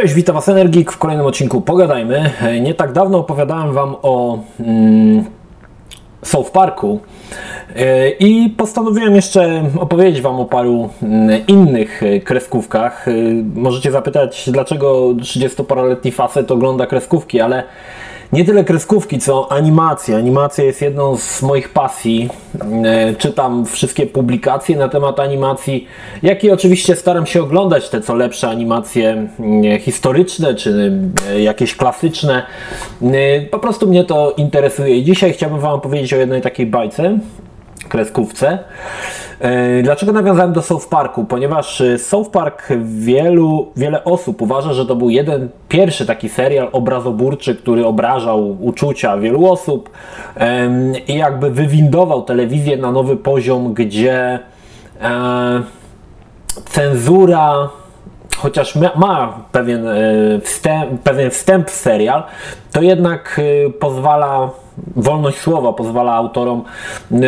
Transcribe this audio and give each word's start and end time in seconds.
Cześć, 0.00 0.14
witam 0.14 0.34
Was 0.34 0.48
Energik 0.48 0.92
w 0.92 0.98
kolejnym 0.98 1.26
odcinku 1.26 1.60
Pogadajmy. 1.60 2.30
Nie 2.60 2.74
tak 2.74 2.92
dawno 2.92 3.18
opowiadałem 3.18 3.72
Wam 3.72 3.96
o 4.02 4.38
mm, 4.60 5.24
South 6.22 6.50
Parku 6.50 7.00
e, 7.76 8.10
i 8.10 8.50
postanowiłem 8.50 9.16
jeszcze 9.16 9.64
opowiedzieć 9.78 10.20
Wam 10.20 10.40
o 10.40 10.44
paru 10.44 10.88
mm, 11.02 11.46
innych 11.46 12.00
kreskówkach. 12.24 13.08
E, 13.08 13.12
możecie 13.54 13.90
zapytać, 13.90 14.50
dlaczego 14.52 15.08
30-paroletni 15.08 16.12
facet 16.12 16.50
ogląda 16.50 16.86
kreskówki, 16.86 17.40
ale 17.40 17.62
nie 18.32 18.44
tyle 18.44 18.64
kreskówki, 18.64 19.18
co 19.18 19.52
animacja. 19.52 20.16
Animacja 20.16 20.64
jest 20.64 20.82
jedną 20.82 21.16
z 21.16 21.42
moich 21.42 21.68
pasji. 21.68 22.28
E, 22.84 23.14
czytam 23.14 23.66
wszystkie 23.66 24.06
publikacje 24.06 24.76
na 24.76 24.88
temat 24.88 25.20
animacji, 25.20 25.86
jak 26.22 26.44
i 26.44 26.50
oczywiście 26.50 26.96
staram 26.96 27.26
się 27.26 27.42
oglądać 27.42 27.88
te 27.88 28.00
co 28.00 28.14
lepsze 28.14 28.48
animacje 28.48 29.28
mm, 29.40 29.80
historyczne 29.80 30.54
czy 30.54 30.92
e, 31.28 31.40
jakieś 31.42 31.76
klasyczne. 31.76 32.46
E, 33.02 33.40
po 33.40 33.58
prostu 33.58 33.88
mnie 33.88 34.04
to 34.04 34.34
interesuje 34.36 34.96
i 34.96 35.04
dzisiaj 35.04 35.32
chciałbym 35.32 35.60
Wam 35.60 35.80
powiedzieć 35.80 36.14
o 36.14 36.16
jednej 36.16 36.42
takiej 36.42 36.66
bajce, 36.66 37.18
kreskówce. 37.88 38.58
E, 39.40 39.82
dlaczego 39.82 40.12
nawiązałem 40.12 40.52
do 40.52 40.62
South 40.62 40.88
Parku? 40.88 41.24
Ponieważ 41.24 41.80
e, 41.80 41.98
South 41.98 42.30
Park 42.30 42.68
wielu, 42.84 43.72
wiele 43.76 44.04
osób 44.04 44.42
uważa, 44.42 44.72
że 44.72 44.86
to 44.86 44.96
był 44.96 45.10
jeden 45.10 45.48
pierwszy 45.68 46.06
taki 46.06 46.28
serial 46.28 46.68
obrazoburczy, 46.72 47.54
który 47.54 47.86
obrażał 47.86 48.56
uczucia 48.60 49.16
wielu 49.16 49.52
osób 49.52 49.90
i 51.08 51.14
jakby 51.14 51.50
wywindował 51.50 52.22
telewizję 52.22 52.76
na 52.76 52.92
nowy 52.92 53.16
poziom, 53.16 53.74
gdzie 53.74 54.38
e, 55.00 55.62
cenzura 56.64 57.68
chociaż 58.36 58.74
ma 58.96 59.38
pewien 59.52 59.84
wstęp, 60.42 61.02
pewien 61.02 61.30
wstęp 61.30 61.70
w 61.70 61.74
serial, 61.74 62.22
to 62.72 62.82
jednak 62.82 63.40
pozwala 63.80 64.50
wolność 64.96 65.38
słowa 65.38 65.72
pozwala 65.72 66.14
autorom 66.14 66.62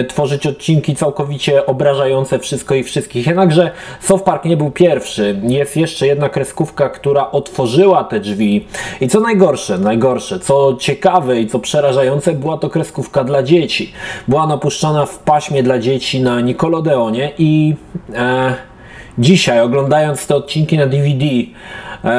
tworzyć 0.09 0.47
odcinki 0.47 0.97
całkowicie 0.97 1.67
obrażające 1.67 2.39
wszystko 2.39 2.75
i 2.75 2.83
wszystkich. 2.83 3.27
Jednakże 3.27 3.71
South 4.01 4.25
Park 4.25 4.45
nie 4.45 4.57
był 4.57 4.71
pierwszy. 4.71 5.41
Jest 5.43 5.77
jeszcze 5.77 6.07
jedna 6.07 6.29
kreskówka, 6.29 6.89
która 6.89 7.31
otworzyła 7.31 8.05
te 8.05 8.21
drzwi. 8.21 8.67
I 9.01 9.09
co 9.09 9.21
najgorsze, 9.21 9.79
najgorsze, 9.79 10.41
co 10.41 10.77
ciekawe 10.79 11.41
i 11.41 11.47
co 11.47 11.59
przerażające, 11.59 12.33
była 12.33 12.59
to 12.59 12.71
kreskówka 12.71 13.25
dla 13.25 13.43
dzieci. 13.43 13.93
Była 14.29 14.47
napuszczana 14.47 15.07
w 15.07 15.19
paśmie 15.19 15.63
dla 15.63 15.79
dzieci 15.79 16.21
na 16.21 16.41
Nickelodeonie 16.41 17.33
i 17.39 17.75
e, 18.15 18.55
dzisiaj 19.19 19.61
oglądając 19.61 20.27
te 20.27 20.37
odcinki 20.37 20.79
na 20.79 20.87
DVD 20.87 21.27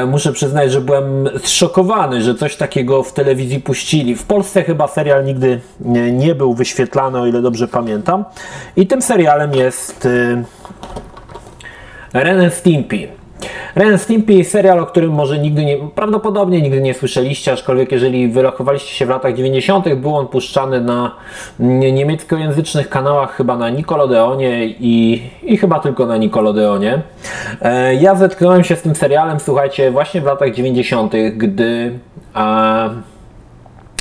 muszę 0.07 0.33
przyznać, 0.33 0.71
że 0.71 0.81
byłem 0.81 1.29
zszokowany, 1.43 2.21
że 2.21 2.35
coś 2.35 2.55
takiego 2.55 3.03
w 3.03 3.13
telewizji 3.13 3.59
puścili. 3.59 4.15
W 4.15 4.23
Polsce 4.23 4.63
chyba 4.63 4.87
serial 4.87 5.25
nigdy 5.25 5.59
nie, 5.79 6.11
nie 6.11 6.35
był 6.35 6.53
wyświetlany, 6.53 7.19
o 7.19 7.25
ile 7.25 7.41
dobrze 7.41 7.67
pamiętam. 7.67 8.25
I 8.75 8.87
tym 8.87 9.01
serialem 9.01 9.53
jest 9.53 10.05
y, 10.05 10.43
Ren 12.13 12.51
Stimpy. 12.51 13.22
Ren 13.75 13.97
Stimpy, 13.97 14.43
serial, 14.43 14.79
o 14.79 14.85
którym 14.85 15.11
może 15.11 15.39
nigdy 15.39 15.65
nie, 15.65 15.77
prawdopodobnie 15.95 16.61
nigdy 16.61 16.81
nie 16.81 16.93
słyszeliście, 16.93 17.51
aczkolwiek 17.51 17.91
jeżeli 17.91 18.27
wyrachowaliście 18.27 18.95
się 18.95 19.05
w 19.05 19.09
latach 19.09 19.33
90., 19.33 19.93
był 19.93 20.15
on 20.15 20.27
puszczany 20.27 20.81
na 20.81 21.15
niemieckojęzycznych 21.59 22.89
kanałach, 22.89 23.35
chyba 23.35 23.57
na 23.57 23.69
Nickelodeonie 23.69 24.65
i, 24.65 25.23
i 25.43 25.57
chyba 25.57 25.79
tylko 25.79 26.05
na 26.05 26.17
Nickelodeonie. 26.17 27.01
E, 27.61 27.95
ja 27.95 28.15
zetknąłem 28.15 28.63
się 28.63 28.75
z 28.75 28.81
tym 28.81 28.95
serialem, 28.95 29.39
słuchajcie, 29.39 29.91
właśnie 29.91 30.21
w 30.21 30.25
latach 30.25 30.53
90., 30.53 31.13
gdy 31.33 31.99
a, 32.33 32.89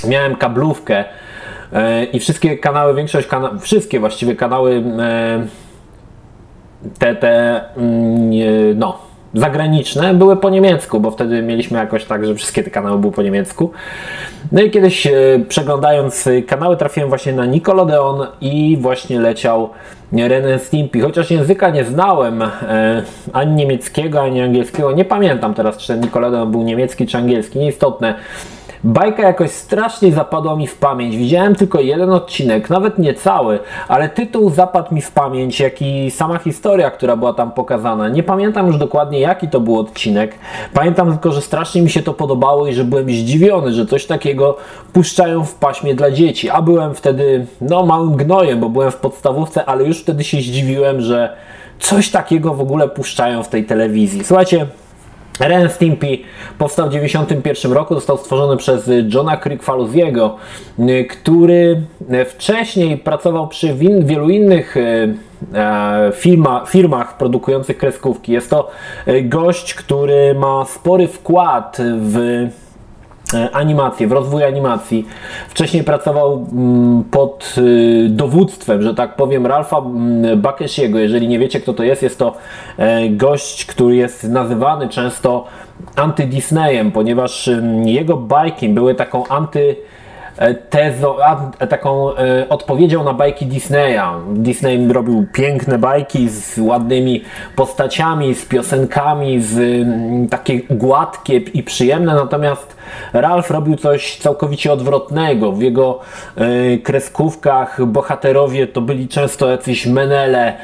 miałem 0.08 0.36
kablówkę 0.36 1.04
e, 1.72 2.04
i 2.04 2.20
wszystkie 2.20 2.58
kanały, 2.58 2.94
większość 2.94 3.28
kanałów, 3.28 3.62
wszystkie 3.62 4.00
właściwie 4.00 4.36
kanały 4.36 4.84
e, 5.00 5.46
te, 6.98 7.14
te, 7.14 7.60
mm, 7.76 8.78
no, 8.78 9.11
zagraniczne 9.34 10.14
były 10.14 10.36
po 10.36 10.50
niemiecku, 10.50 11.00
bo 11.00 11.10
wtedy 11.10 11.42
mieliśmy 11.42 11.78
jakoś 11.78 12.04
tak, 12.04 12.26
że 12.26 12.34
wszystkie 12.34 12.62
te 12.62 12.70
kanały 12.70 12.98
były 12.98 13.12
po 13.12 13.22
niemiecku. 13.22 13.70
No 14.52 14.62
i 14.62 14.70
kiedyś 14.70 15.06
e, 15.06 15.12
przeglądając 15.48 16.28
kanały 16.46 16.76
trafiłem 16.76 17.08
właśnie 17.08 17.32
na 17.32 17.46
Nickelodeon 17.46 18.26
i 18.40 18.78
właśnie 18.80 19.20
leciał 19.20 19.70
Ren 20.12 20.58
Stimpy. 20.58 21.00
Chociaż 21.00 21.30
języka 21.30 21.70
nie 21.70 21.84
znałem, 21.84 22.42
e, 22.42 23.02
ani 23.32 23.54
niemieckiego, 23.54 24.22
ani 24.22 24.42
angielskiego, 24.42 24.92
nie 24.92 25.04
pamiętam 25.04 25.54
teraz, 25.54 25.76
czy 25.76 25.86
ten 25.86 26.00
Nickelodeon 26.00 26.50
był 26.50 26.62
niemiecki 26.62 27.06
czy 27.06 27.18
angielski, 27.18 27.58
nieistotne. 27.58 28.14
Bajka 28.84 29.22
jakoś 29.22 29.50
strasznie 29.50 30.12
zapadła 30.12 30.56
mi 30.56 30.66
w 30.66 30.76
pamięć. 30.76 31.16
Widziałem 31.16 31.54
tylko 31.54 31.80
jeden 31.80 32.10
odcinek, 32.10 32.70
nawet 32.70 32.98
nie 32.98 33.14
cały, 33.14 33.58
ale 33.88 34.08
tytuł 34.08 34.50
zapadł 34.50 34.94
mi 34.94 35.00
w 35.02 35.10
pamięć, 35.10 35.60
jak 35.60 35.82
i 35.82 36.10
sama 36.10 36.38
historia, 36.38 36.90
która 36.90 37.16
była 37.16 37.34
tam 37.34 37.52
pokazana. 37.52 38.08
Nie 38.08 38.22
pamiętam 38.22 38.66
już 38.66 38.76
dokładnie 38.76 39.20
jaki 39.20 39.48
to 39.48 39.60
był 39.60 39.78
odcinek. 39.78 40.34
Pamiętam 40.74 41.10
tylko, 41.10 41.32
że 41.32 41.40
strasznie 41.40 41.82
mi 41.82 41.90
się 41.90 42.02
to 42.02 42.14
podobało 42.14 42.66
i 42.66 42.74
że 42.74 42.84
byłem 42.84 43.10
zdziwiony, 43.10 43.72
że 43.72 43.86
coś 43.86 44.06
takiego 44.06 44.56
puszczają 44.92 45.44
w 45.44 45.54
paśmie 45.54 45.94
dla 45.94 46.10
dzieci. 46.10 46.50
A 46.50 46.62
byłem 46.62 46.94
wtedy 46.94 47.46
no 47.60 47.86
małym 47.86 48.16
gnojem, 48.16 48.60
bo 48.60 48.68
byłem 48.68 48.90
w 48.90 48.96
podstawówce, 48.96 49.64
ale 49.64 49.84
już 49.84 50.00
wtedy 50.00 50.24
się 50.24 50.36
zdziwiłem, 50.36 51.00
że 51.00 51.36
coś 51.78 52.10
takiego 52.10 52.54
w 52.54 52.60
ogóle 52.60 52.88
puszczają 52.88 53.42
w 53.42 53.48
tej 53.48 53.64
telewizji. 53.64 54.24
Słuchajcie, 54.24 54.66
Ren 55.40 55.70
Stimpy 55.70 56.18
powstał 56.58 56.86
w 56.86 56.90
1991 56.90 57.72
roku, 57.72 57.94
został 57.94 58.18
stworzony 58.18 58.56
przez 58.56 58.90
Johna 59.14 59.36
Crickfalusiego, 59.36 60.36
który 61.10 61.82
wcześniej 62.26 62.98
pracował 62.98 63.48
przy 63.48 63.74
wielu 64.04 64.30
innych 64.30 64.76
e, 64.76 65.08
e, 65.54 66.12
firma, 66.14 66.64
firmach 66.66 67.16
produkujących 67.16 67.78
kreskówki. 67.78 68.32
Jest 68.32 68.50
to 68.50 68.70
gość, 69.22 69.74
który 69.74 70.34
ma 70.34 70.64
spory 70.64 71.08
wkład 71.08 71.78
w 71.80 72.48
animację, 73.52 74.06
w 74.06 74.12
rozwój 74.12 74.44
animacji. 74.44 75.06
Wcześniej 75.48 75.84
pracował 75.84 76.46
mm, 76.52 77.04
pod 77.04 77.54
y, 77.58 78.06
dowództwem, 78.10 78.82
że 78.82 78.94
tak 78.94 79.16
powiem, 79.16 79.46
Ralfa 79.46 79.78
mm, 79.78 80.40
Bakeshiego. 80.40 80.98
Jeżeli 80.98 81.28
nie 81.28 81.38
wiecie, 81.38 81.60
kto 81.60 81.72
to 81.72 81.82
jest, 81.82 82.02
jest 82.02 82.18
to 82.18 82.34
e, 82.78 83.08
gość, 83.08 83.66
który 83.66 83.96
jest 83.96 84.24
nazywany 84.24 84.88
często 84.88 85.44
anty-Disneyem, 85.96 86.92
ponieważ 86.92 87.48
mm, 87.48 87.88
jego 87.88 88.16
bajki 88.16 88.68
były 88.68 88.94
taką 88.94 89.26
anty 89.26 89.76
E, 90.36 91.66
taką 91.66 92.16
e, 92.16 92.48
odpowiedzią 92.48 93.04
na 93.04 93.12
bajki 93.12 93.46
Disneya. 93.46 94.20
Disney 94.28 94.92
robił 94.92 95.26
piękne 95.32 95.78
bajki 95.78 96.28
z 96.28 96.58
ładnymi 96.58 97.22
postaciami, 97.56 98.34
z 98.34 98.44
piosenkami, 98.44 99.42
z 99.42 99.86
takie 100.30 100.60
gładkie 100.70 101.36
i 101.36 101.62
przyjemne, 101.62 102.14
natomiast 102.14 102.76
Ralph 103.12 103.50
robił 103.50 103.76
coś 103.76 104.16
całkowicie 104.16 104.72
odwrotnego. 104.72 105.52
W 105.52 105.62
jego 105.62 106.00
e, 106.36 106.78
kreskówkach 106.78 107.86
bohaterowie 107.86 108.66
to 108.66 108.80
byli 108.80 109.08
często 109.08 109.50
jacyś 109.50 109.86
menele, 109.86 110.56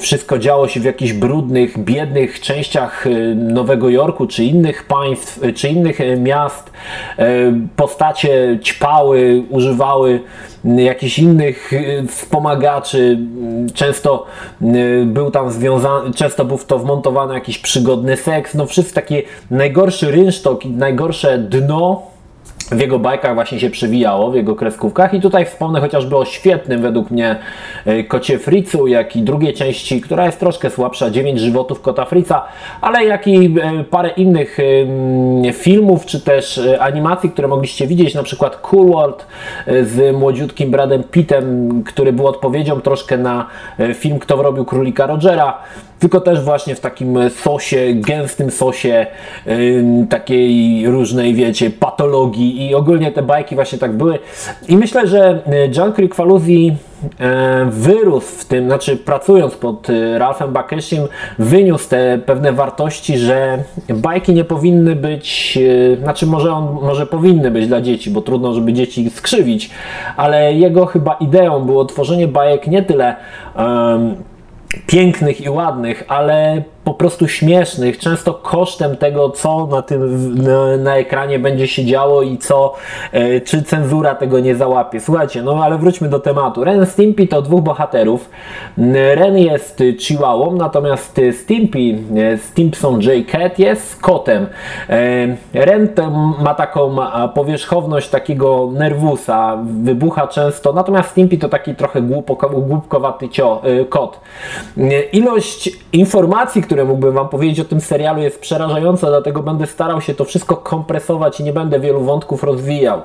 wszystko 0.00 0.38
działo 0.38 0.68
się 0.68 0.80
w 0.80 0.84
jakichś 0.84 1.12
brudnych, 1.12 1.78
biednych 1.78 2.40
częściach 2.40 3.04
Nowego 3.36 3.88
Jorku, 3.88 4.26
czy 4.26 4.44
innych 4.44 4.86
państw, 4.86 5.40
czy 5.54 5.68
innych 5.68 5.98
miast. 6.18 6.70
Postacie 7.76 8.58
ćpały, 8.62 9.42
używały 9.50 10.20
jakichś 10.64 11.18
innych 11.18 11.72
y, 11.72 12.06
wspomagaczy. 12.08 13.18
Często 13.74 14.26
y, 14.62 15.04
był 15.06 15.30
tam 15.30 15.50
związany, 15.50 16.14
często 16.14 16.44
był 16.44 16.56
w 16.56 16.64
to 16.64 16.78
wmontowany 16.78 17.34
jakiś 17.34 17.58
przygodny 17.58 18.16
seks. 18.16 18.54
No 18.54 18.66
wszyscy 18.66 18.94
takie 18.94 19.22
najgorszy 19.50 20.10
rynsztok, 20.10 20.64
najgorsze 20.64 21.38
dno 21.38 22.09
w 22.72 22.80
jego 22.80 22.98
bajkach 22.98 23.34
właśnie 23.34 23.60
się 23.60 23.70
przewijało, 23.70 24.30
w 24.30 24.34
jego 24.34 24.56
kreskówkach. 24.56 25.14
I 25.14 25.20
tutaj 25.20 25.46
wspomnę 25.46 25.80
chociażby 25.80 26.16
o 26.16 26.24
świetnym 26.24 26.82
według 26.82 27.10
mnie 27.10 27.36
e, 27.86 28.04
Kocie 28.04 28.38
Fricu, 28.38 28.86
jak 28.86 29.16
i 29.16 29.22
drugiej 29.22 29.54
części, 29.54 30.00
która 30.00 30.26
jest 30.26 30.40
troszkę 30.40 30.70
słabsza, 30.70 31.10
9 31.10 31.40
żywotów 31.40 31.80
Kota 31.80 32.04
Frica, 32.04 32.42
ale 32.80 33.04
jak 33.04 33.26
i 33.26 33.54
e, 33.62 33.84
parę 33.84 34.08
innych 34.08 34.58
filmów, 35.52 36.06
czy 36.06 36.20
też 36.20 36.58
e, 36.58 36.82
animacji, 36.82 37.30
które 37.30 37.48
mogliście 37.48 37.86
widzieć, 37.86 38.14
na 38.14 38.22
przykład 38.22 38.56
Cool 38.56 38.90
World 38.90 39.26
z 39.82 40.16
młodziutkim 40.16 40.70
Bradem 40.70 41.02
Pittem, 41.02 41.82
który 41.84 42.12
był 42.12 42.26
odpowiedzią 42.26 42.80
troszkę 42.80 43.18
na 43.18 43.46
film 43.94 44.18
Kto 44.18 44.36
wrobił 44.36 44.64
Królika 44.64 45.06
Rogera, 45.06 45.58
tylko 46.00 46.20
też 46.20 46.40
właśnie 46.40 46.74
w 46.74 46.80
takim 46.80 47.30
sosie, 47.30 47.94
gęstym 47.94 48.50
sosie 48.50 49.06
y, 49.46 49.84
takiej 50.10 50.86
różnej, 50.86 51.34
wiecie, 51.34 51.70
patologii 51.70 52.68
i 52.68 52.74
ogólnie 52.74 53.12
te 53.12 53.22
bajki 53.22 53.54
właśnie 53.54 53.78
tak 53.78 53.92
były. 53.92 54.18
I 54.68 54.76
myślę, 54.76 55.06
że 55.06 55.42
John 55.76 55.92
Krikwaluzi 55.92 56.76
E, 57.20 57.66
wyrósł 57.70 58.38
w 58.38 58.44
tym, 58.44 58.66
znaczy 58.66 58.96
pracując 58.96 59.54
pod 59.54 59.90
e, 59.90 60.18
Ralphem 60.18 60.52
Bakeshim, 60.52 61.02
wyniósł 61.38 61.88
te 61.88 62.18
pewne 62.26 62.52
wartości, 62.52 63.18
że 63.18 63.58
bajki 63.88 64.34
nie 64.34 64.44
powinny 64.44 64.96
być, 64.96 65.58
znaczy 66.02 66.26
może 66.26 66.52
on, 66.52 66.78
może 66.82 67.06
powinny 67.06 67.50
być 67.50 67.66
dla 67.66 67.80
dzieci, 67.80 68.10
bo 68.10 68.20
trudno, 68.20 68.52
żeby 68.52 68.72
dzieci 68.72 69.10
skrzywić, 69.10 69.70
ale 70.16 70.54
jego 70.54 70.86
chyba 70.86 71.14
ideą 71.14 71.64
było 71.64 71.84
tworzenie 71.84 72.28
bajek 72.28 72.66
nie 72.66 72.82
tyle 72.82 73.16
pięknych 74.86 75.40
i 75.40 75.50
ładnych, 75.50 76.04
ale 76.08 76.62
po 76.84 76.94
prostu 76.94 77.28
śmiesznych, 77.28 77.98
często 77.98 78.34
kosztem 78.34 78.96
tego, 78.96 79.30
co 79.30 79.66
na 79.66 79.82
tym 79.82 80.34
na, 80.42 80.76
na 80.76 80.96
ekranie 80.96 81.38
będzie 81.38 81.68
się 81.68 81.84
działo 81.84 82.22
i 82.22 82.38
co, 82.38 82.74
e, 83.12 83.40
czy 83.40 83.62
cenzura 83.62 84.14
tego 84.14 84.40
nie 84.40 84.56
załapie. 84.56 85.00
Słuchajcie, 85.00 85.42
no 85.42 85.64
ale 85.64 85.78
wróćmy 85.78 86.08
do 86.08 86.20
tematu. 86.20 86.64
Ren 86.64 86.86
Stimpy 86.86 87.26
to 87.26 87.42
dwóch 87.42 87.60
bohaterów. 87.62 88.30
Ren 89.14 89.38
jest 89.38 89.82
chihuahą, 89.98 90.56
natomiast 90.56 91.20
Stimpy, 91.32 91.98
e, 92.16 92.38
Stimpson 92.38 93.00
J. 93.00 93.30
Cat 93.30 93.58
jest 93.58 94.00
kotem. 94.00 94.46
E, 94.88 95.64
Ren 95.66 95.88
ma 96.42 96.54
taką 96.54 96.96
powierzchowność 97.34 98.08
takiego 98.08 98.70
nerwusa, 98.72 99.58
wybucha 99.82 100.26
często, 100.26 100.72
natomiast 100.72 101.10
Stimpy 101.10 101.38
to 101.38 101.48
taki 101.48 101.74
trochę 101.74 102.02
głupkowaty 102.02 103.28
cio, 103.28 103.62
kot. 103.88 104.20
Ilość 105.12 105.70
informacji, 105.92 106.62
które 106.70 106.84
mógłbym 106.84 107.14
Wam 107.14 107.28
powiedzieć 107.28 107.60
o 107.60 107.64
tym 107.64 107.80
serialu 107.80 108.22
jest 108.22 108.40
przerażająca, 108.40 109.06
dlatego 109.06 109.42
będę 109.42 109.66
starał 109.66 110.00
się 110.00 110.14
to 110.14 110.24
wszystko 110.24 110.56
kompresować 110.56 111.40
i 111.40 111.44
nie 111.44 111.52
będę 111.52 111.80
wielu 111.80 112.00
wątków 112.00 112.44
rozwijał. 112.44 113.02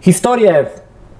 Historie 0.00 0.58
e, 0.58 0.66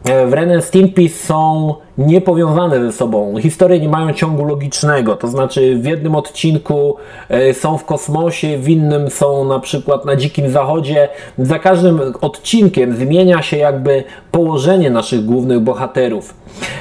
w 0.04 0.32
Ren 0.32 0.62
Stimpy 0.62 1.08
są 1.08 1.74
niepowiązane 1.98 2.80
ze 2.80 2.92
sobą. 2.92 3.34
Historie 3.40 3.80
nie 3.80 3.88
mają 3.88 4.12
ciągu 4.12 4.44
logicznego, 4.44 5.16
to 5.16 5.28
znaczy 5.28 5.76
w 5.76 5.84
jednym 5.84 6.14
odcinku 6.14 6.96
e, 7.28 7.54
są 7.54 7.78
w 7.78 7.84
kosmosie, 7.84 8.58
w 8.58 8.68
innym 8.68 9.10
są 9.10 9.44
na 9.44 9.60
przykład 9.60 10.04
na 10.04 10.16
dzikim 10.16 10.50
zachodzie. 10.50 11.08
Za 11.38 11.58
każdym 11.58 12.00
odcinkiem 12.20 12.96
zmienia 12.96 13.42
się 13.42 13.56
jakby 13.56 14.04
położenie 14.30 14.90
naszych 14.90 15.24
głównych 15.24 15.60
bohaterów. 15.60 16.34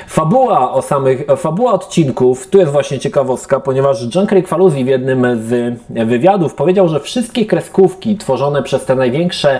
Fabuła 0.07 0.71
o 0.73 0.81
samych, 0.81 1.25
fabuła 1.37 1.73
odcinków, 1.73 2.47
tu 2.47 2.57
jest 2.57 2.71
właśnie 2.71 2.99
ciekawostka, 2.99 3.59
ponieważ 3.59 4.15
John 4.15 4.27
Craig 4.27 4.47
Faluzzi 4.47 4.83
w 4.85 4.87
jednym 4.87 5.25
z 5.47 5.79
wywiadów 5.89 6.55
powiedział, 6.55 6.87
że 6.87 6.99
wszystkie 6.99 7.45
kreskówki 7.45 8.17
tworzone 8.17 8.63
przez 8.63 8.85
te 8.85 8.95
największe 8.95 9.59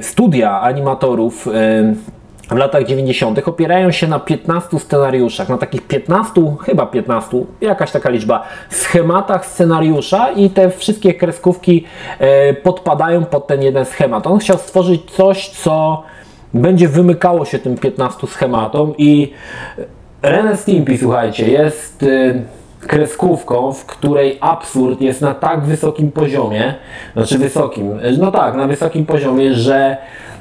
studia 0.00 0.60
animatorów 0.60 1.48
w 2.50 2.56
latach 2.56 2.84
90. 2.84 3.48
opierają 3.48 3.90
się 3.90 4.08
na 4.08 4.18
15 4.18 4.78
scenariuszach, 4.78 5.48
na 5.48 5.58
takich 5.58 5.82
15, 5.82 6.32
chyba 6.64 6.86
15, 6.86 7.44
jakaś 7.60 7.90
taka 7.90 8.10
liczba, 8.10 8.42
schematach 8.70 9.46
scenariusza 9.46 10.30
i 10.30 10.50
te 10.50 10.70
wszystkie 10.70 11.14
kreskówki 11.14 11.84
e, 12.18 12.54
podpadają 12.54 13.24
pod 13.24 13.46
ten 13.46 13.62
jeden 13.62 13.84
schemat. 13.84 14.26
On 14.26 14.38
chciał 14.38 14.58
stworzyć 14.58 15.10
coś, 15.10 15.48
co 15.48 16.02
będzie 16.54 16.88
wymykało 16.88 17.44
się 17.44 17.58
tym 17.58 17.76
15 17.76 18.26
schematom 18.26 18.94
i 18.98 19.32
Ren 20.22 20.56
Stimpy, 20.56 20.98
słuchajcie, 20.98 21.48
jest 21.48 22.02
y, 22.02 22.42
kreskówką, 22.86 23.72
w 23.72 23.86
której 23.86 24.38
absurd 24.40 25.00
jest 25.00 25.20
na 25.20 25.34
tak 25.34 25.64
wysokim 25.64 26.12
poziomie, 26.12 26.74
znaczy 27.12 27.38
wysokim, 27.38 27.98
no 28.18 28.30
tak, 28.30 28.54
na 28.54 28.66
wysokim 28.66 29.06
poziomie, 29.06 29.54
że 29.54 29.96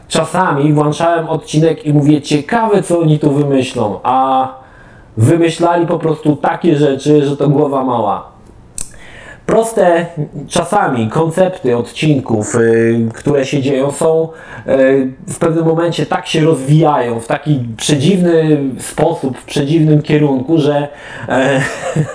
czasami 0.08 0.74
włączałem 0.74 1.30
odcinek 1.30 1.86
i 1.86 1.94
mówię, 1.94 2.22
ciekawe 2.22 2.84
co 2.84 3.00
oni 3.00 3.20
tu 3.20 3.32
wymyślą, 3.32 4.00
a 4.04 4.48
wymyślali 5.18 5.88
po 5.88 6.00
prostu 6.00 6.36
takie 6.36 6.76
rzeczy, 6.76 7.26
że 7.26 7.38
to 7.38 7.50
głowa 7.50 7.84
mała. 7.84 8.35
Proste 9.46 10.06
czasami 10.48 11.10
koncepty 11.10 11.78
odcinków, 11.78 12.56
y, 12.56 13.10
które 13.14 13.46
się 13.46 13.62
dzieją, 13.62 13.92
są 13.92 14.24
y, 14.68 15.14
w 15.28 15.38
pewnym 15.40 15.66
momencie 15.66 16.06
tak 16.06 16.28
się 16.28 16.42
rozwijają 16.42 17.20
w 17.20 17.28
taki 17.28 17.60
przedziwny 17.78 18.60
sposób, 18.80 19.38
w 19.38 19.46
przedziwnym 19.46 20.02
kierunku, 20.02 20.58
że 20.58 20.88
e, 21.30 21.62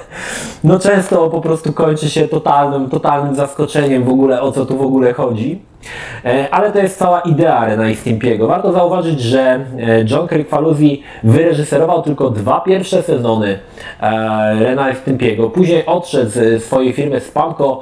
no 0.65 0.79
często 0.79 1.31
po 1.31 1.41
prostu 1.41 1.73
kończy 1.73 2.11
się 2.11 2.29
totalnym, 2.29 2.91
totalnym 2.91 3.35
zaskoczeniem 3.35 4.05
w 4.05 4.09
ogóle 4.09 4.43
o 4.43 4.53
co 4.53 4.67
tu 4.67 4.79
w 4.79 4.83
ogóle 4.83 5.13
chodzi. 5.13 5.63
E, 6.25 6.49
ale 6.51 6.73
to 6.73 6.79
jest 6.79 6.99
cała 6.99 7.21
idea 7.21 7.67
Rena 7.67 7.91
i 7.91 7.97
Stimpiego. 7.97 8.47
Warto 8.47 8.73
zauważyć, 8.73 9.21
że 9.21 9.41
e, 9.41 9.61
John 10.11 10.29
Krikfaluzzi 10.29 11.03
wyreżyserował 11.25 12.03
tylko 12.03 12.31
dwa 12.31 12.61
pierwsze 12.61 13.03
sezony 13.03 13.59
e, 14.01 14.55
Rena 14.61 14.91
i 14.91 14.95
Stimpiego. 14.95 15.51
Później 15.51 15.87
odszedł 15.87 16.31
z 16.31 16.65
swojej 16.65 16.93
firmy 16.93 17.21
Spamco, 17.21 17.81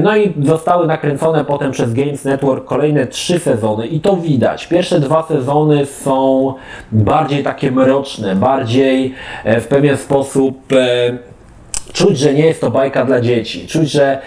no 0.00 0.16
i 0.16 0.32
zostały 0.44 0.86
nakręcone 0.86 1.44
potem 1.44 1.72
przez 1.72 1.94
Games 1.94 2.24
Network 2.24 2.64
kolejne 2.64 3.06
trzy 3.06 3.38
sezony 3.38 3.86
i 3.86 4.00
to 4.00 4.16
widać. 4.16 4.66
Pierwsze 4.66 5.00
dwa 5.00 5.22
sezony 5.22 5.86
są 5.86 6.54
bardziej 6.92 7.42
takie 7.42 7.70
mroczne, 7.70 8.36
bardziej 8.36 9.14
w 9.44 9.66
pewien 9.66 9.96
sposób 9.96 10.56
Czuć, 11.92 12.18
że 12.18 12.34
nie 12.34 12.46
jest 12.46 12.60
to 12.60 12.70
bajka 12.70 13.04
dla 13.04 13.20
dzieci. 13.20 13.66
Czuć, 13.66 13.90
że 13.90 14.18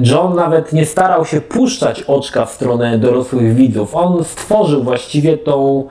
John 0.00 0.34
nawet 0.34 0.72
nie 0.72 0.86
starał 0.86 1.24
się 1.24 1.40
puszczać 1.40 2.02
oczka 2.02 2.44
w 2.44 2.50
stronę 2.50 2.98
dorosłych 2.98 3.54
widzów. 3.54 3.94
On 3.94 4.24
stworzył 4.24 4.82
właściwie 4.82 5.38
tą 5.38 5.88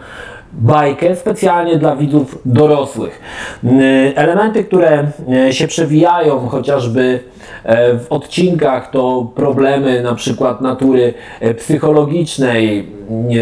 bajkę 0.54 1.16
specjalnie 1.16 1.78
dla 1.78 1.96
widzów 1.96 2.42
dorosłych. 2.46 3.22
Elementy, 4.16 4.64
które 4.64 5.08
e, 5.48 5.54
się 5.54 5.68
przewijają 5.68 6.48
chociażby 6.48 7.20
w 8.00 8.06
odcinkach 8.10 8.92
to 8.92 9.32
problemy 9.36 10.02
na 10.04 10.16
przykład 10.16 10.62
natury 10.62 11.14
e, 11.40 11.54
psychologicznej, 11.54 12.96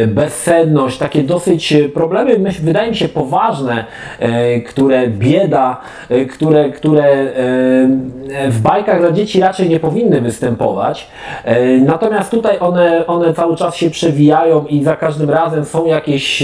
bezsenność, 0.08 0.98
takie 0.98 1.24
dosyć 1.24 1.74
problemy, 1.94 2.52
wydaje 2.62 2.90
mi 2.90 2.96
się 2.96 3.10
poważne, 3.10 3.86
które 4.68 5.08
bieda, 5.08 5.82
które, 6.32 6.70
które 6.70 7.34
w 8.50 8.62
bajkach 8.62 9.00
dla 9.00 9.12
dzieci 9.12 9.40
raczej 9.40 9.70
nie 9.70 9.80
powinny 9.80 10.22
występować. 10.22 11.12
Natomiast 11.82 12.32
tutaj 12.32 12.60
one, 12.60 13.06
one 13.08 13.34
cały 13.34 13.56
czas 13.56 13.76
się 13.76 13.90
przewijają 13.90 14.66
i 14.66 14.84
za 14.84 14.96
każdym 14.96 15.30
razem 15.30 15.66
są 15.66 15.86
jakieś 15.86 16.44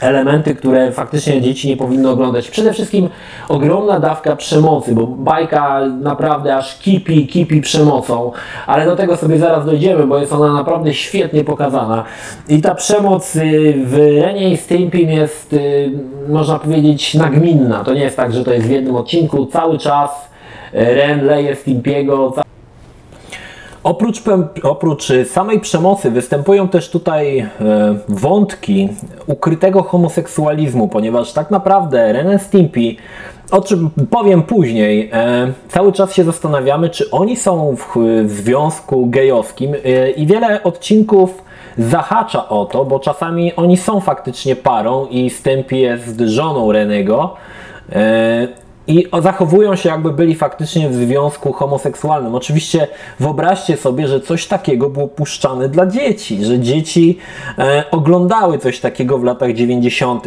elementy, 0.00 0.54
które 0.54 0.92
faktycznie 0.92 1.40
dzieci 1.40 1.68
nie 1.68 1.76
powinny 1.76 2.08
oglądać. 2.08 2.50
Przede 2.50 2.72
wszystkim 2.72 3.08
ogromna 3.48 4.00
dawka 4.00 4.36
przemocy, 4.36 4.94
bo 4.94 5.06
bajka 5.06 5.80
naprawdę 6.00 6.56
aż 6.56 6.78
kipi, 6.78 7.26
kipi 7.26 7.60
przemocą, 7.60 8.32
ale 8.66 8.84
do 8.84 8.96
tego 8.96 9.16
sobie 9.16 9.38
zaraz 9.38 9.66
dojdziemy, 9.66 10.06
bo 10.06 10.18
jest 10.18 10.32
ona 10.32 10.52
naprawdę 10.52 10.94
świetnie 10.94 11.44
pokazana. 11.44 12.04
I 12.48 12.62
ta 12.62 12.74
przemoc 12.74 13.36
y, 13.36 13.74
w 13.86 13.94
Renie 14.22 14.50
i 14.50 14.56
Stimpim 14.56 15.10
jest, 15.10 15.52
y, 15.52 15.90
można 16.28 16.58
powiedzieć, 16.58 17.14
nagminna. 17.14 17.84
To 17.84 17.94
nie 17.94 18.02
jest 18.02 18.16
tak, 18.16 18.32
że 18.32 18.44
to 18.44 18.52
jest 18.52 18.66
w 18.66 18.70
jednym 18.70 18.96
odcinku, 18.96 19.46
cały 19.46 19.78
czas 19.78 20.30
y, 20.74 20.94
Ren 20.94 21.26
leje 21.26 21.56
Stimpiego, 21.56 22.34
Oprócz, 23.82 24.22
oprócz 24.62 25.08
samej 25.30 25.60
przemocy 25.60 26.10
występują 26.10 26.68
też 26.68 26.90
tutaj 26.90 27.38
e, 27.38 27.48
wątki 28.08 28.88
ukrytego 29.26 29.82
homoseksualizmu, 29.82 30.88
ponieważ 30.88 31.32
tak 31.32 31.50
naprawdę 31.50 32.12
Ren 32.12 32.38
Stimpy, 32.38 32.96
o 33.50 33.60
czym 33.60 33.90
powiem 34.10 34.42
później, 34.42 35.10
e, 35.12 35.52
cały 35.68 35.92
czas 35.92 36.14
się 36.14 36.24
zastanawiamy, 36.24 36.90
czy 36.90 37.10
oni 37.10 37.36
są 37.36 37.76
w, 37.76 37.94
związku 38.26 39.06
gejowskim 39.06 39.74
i 40.16 40.26
wiele 40.26 40.62
odcinków 40.62 41.42
zahacza 41.78 42.48
o 42.48 42.64
to, 42.64 42.84
bo 42.84 43.00
czasami 43.00 43.56
oni 43.56 43.76
są 43.76 44.00
faktycznie 44.00 44.56
parą 44.56 45.06
i 45.06 45.30
Stimpy 45.30 45.76
jest 45.76 46.20
żoną 46.20 46.72
Renego 46.72 47.36
i 48.88 49.06
zachowują 49.22 49.76
się 49.76 49.88
jakby 49.88 50.12
byli 50.12 50.34
faktycznie 50.34 50.88
w 50.88 50.94
związku 50.94 51.52
homoseksualnym. 51.52 52.34
Oczywiście 52.34 52.88
wyobraźcie 53.20 53.76
sobie, 53.76 54.08
że 54.08 54.20
coś 54.20 54.46
takiego 54.46 54.90
było 54.90 55.08
puszczane 55.08 55.68
dla 55.68 55.86
dzieci, 55.86 56.44
że 56.44 56.58
dzieci 56.58 57.18
e, 57.58 57.84
oglądały 57.90 58.58
coś 58.58 58.80
takiego 58.80 59.18
w 59.18 59.24
latach 59.24 59.52
90. 59.52 60.26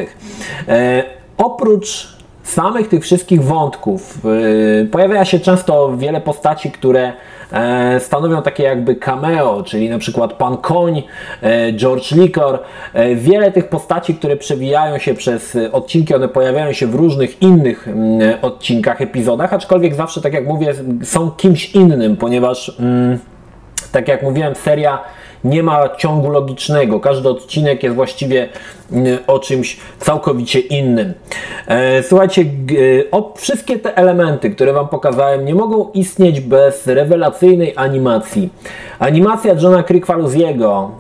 E, 0.67 1.03
oprócz 1.37 2.20
samych 2.51 2.88
tych 2.88 3.03
wszystkich 3.03 3.43
wątków 3.43 4.17
yy, 4.24 4.88
pojawia 4.91 5.25
się 5.25 5.39
często 5.39 5.98
wiele 5.98 6.22
postaci, 6.22 6.72
które 6.72 7.13
e, 7.51 8.00
stanowią 8.00 8.41
takie 8.41 8.63
jakby 8.63 8.96
cameo, 8.96 9.63
czyli 9.63 9.89
na 9.89 10.00
przykład 10.00 10.34
Pan 10.34 10.58
Koń, 10.58 11.03
e, 11.41 11.74
George 11.74 12.12
Likor. 12.12 12.60
E, 12.93 13.15
wiele 13.15 13.51
tych 13.51 13.70
postaci, 13.70 14.15
które 14.15 14.36
przewijają 14.36 14.98
się 14.98 15.13
przez 15.13 15.58
odcinki, 15.72 16.15
one 16.15 16.27
pojawiają 16.27 16.74
się 16.74 16.88
w 16.88 16.96
różnych 16.96 17.41
innych 17.41 17.88
mm, 17.88 18.38
odcinkach, 18.41 19.01
epizodach, 19.01 19.53
aczkolwiek 19.53 19.96
zawsze, 19.96 20.22
tak 20.22 20.34
jak 20.34 20.48
mówię, 20.48 20.74
są 21.03 21.31
kimś 21.31 21.75
innym, 21.75 22.17
ponieważ 22.17 22.79
mm, 22.79 23.20
tak 23.91 24.07
jak 24.07 24.23
mówiłem, 24.23 24.55
seria 24.55 25.00
nie 25.43 25.63
ma 25.63 25.89
ciągu 25.97 26.29
logicznego. 26.29 27.00
Każdy 27.00 27.29
odcinek 27.29 27.83
jest 27.83 27.95
właściwie 27.95 28.50
mm, 28.91 29.17
o 29.27 29.39
czymś 29.39 29.77
całkowicie 30.00 30.59
innym. 30.59 31.13
E, 31.67 32.03
słuchajcie, 32.03 32.45
o, 33.11 33.33
wszystkie 33.38 33.79
te 33.79 33.97
elementy, 33.97 34.50
które 34.50 34.73
Wam 34.73 34.88
pokazałem, 34.88 35.45
nie 35.45 35.55
mogą 35.55 35.91
istnieć 35.93 36.41
bez 36.41 36.88
rewelacyjnej 36.88 37.73
animacji. 37.75 38.50
Animacja 39.00 39.53
Johna 39.53 39.83
Kricfalusiego, 39.83 40.91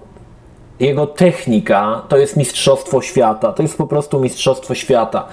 jego 0.81 1.07
technika 1.07 2.01
to 2.07 2.17
jest 2.17 2.37
mistrzostwo 2.37 3.01
świata. 3.01 3.53
To 3.53 3.63
jest 3.63 3.77
po 3.77 3.87
prostu 3.87 4.19
mistrzostwo 4.19 4.75
świata. 4.75 5.27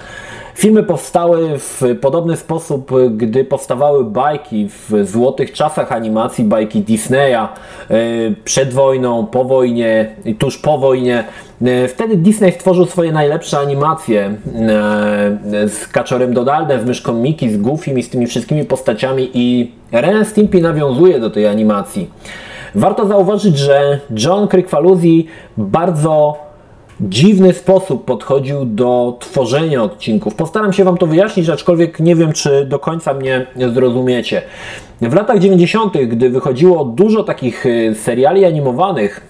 Filmy 0.55 0.83
powstały 0.83 1.57
w 1.57 1.81
podobny 2.01 2.37
sposób, 2.37 2.91
gdy 3.11 3.45
powstawały 3.45 4.03
bajki 4.03 4.69
w 4.69 5.05
złotych 5.07 5.53
czasach 5.53 5.91
animacji, 5.91 6.43
bajki 6.43 6.81
Disneya 6.81 7.33
e, 7.35 7.47
przed 8.43 8.73
wojną, 8.73 9.25
po 9.25 9.43
wojnie 9.43 10.15
tuż 10.39 10.57
po 10.57 10.77
wojnie. 10.77 11.23
E, 11.65 11.87
wtedy 11.87 12.15
Disney 12.15 12.51
stworzył 12.51 12.85
swoje 12.85 13.11
najlepsze 13.11 13.59
animacje 13.59 14.21
e, 14.21 14.35
z 15.67 15.87
Kaczorem 15.87 16.33
Donaldem, 16.33 16.81
z 16.81 16.85
myszką 16.85 17.13
Mickey, 17.13 17.49
z 17.49 17.57
Goofy 17.57 17.91
i 17.91 18.03
z 18.03 18.09
tymi 18.09 18.27
wszystkimi 18.27 18.65
postaciami 18.65 19.29
i 19.33 19.71
Ren 19.91 20.25
Stimpy 20.25 20.61
nawiązuje 20.61 21.19
do 21.19 21.29
tej 21.29 21.47
animacji. 21.47 22.09
Warto 22.75 23.07
zauważyć, 23.07 23.57
że 23.57 23.99
John 24.25 24.47
Kricfalusi 24.47 25.27
bardzo 25.57 26.37
dziwny 27.01 27.53
sposób 27.53 28.05
podchodził 28.05 28.65
do 28.65 29.17
tworzenia 29.19 29.83
odcinków. 29.83 30.35
Postaram 30.35 30.73
się 30.73 30.83
Wam 30.83 30.97
to 30.97 31.07
wyjaśnić, 31.07 31.49
aczkolwiek 31.49 31.99
nie 31.99 32.15
wiem, 32.15 32.33
czy 32.33 32.65
do 32.65 32.79
końca 32.79 33.13
mnie 33.13 33.47
zrozumiecie. 33.73 34.41
W 35.01 35.13
latach 35.13 35.39
90., 35.39 35.93
gdy 36.07 36.29
wychodziło 36.29 36.85
dużo 36.85 37.23
takich 37.23 37.65
y, 37.65 37.95
seriali 37.95 38.45
animowanych, 38.45 39.28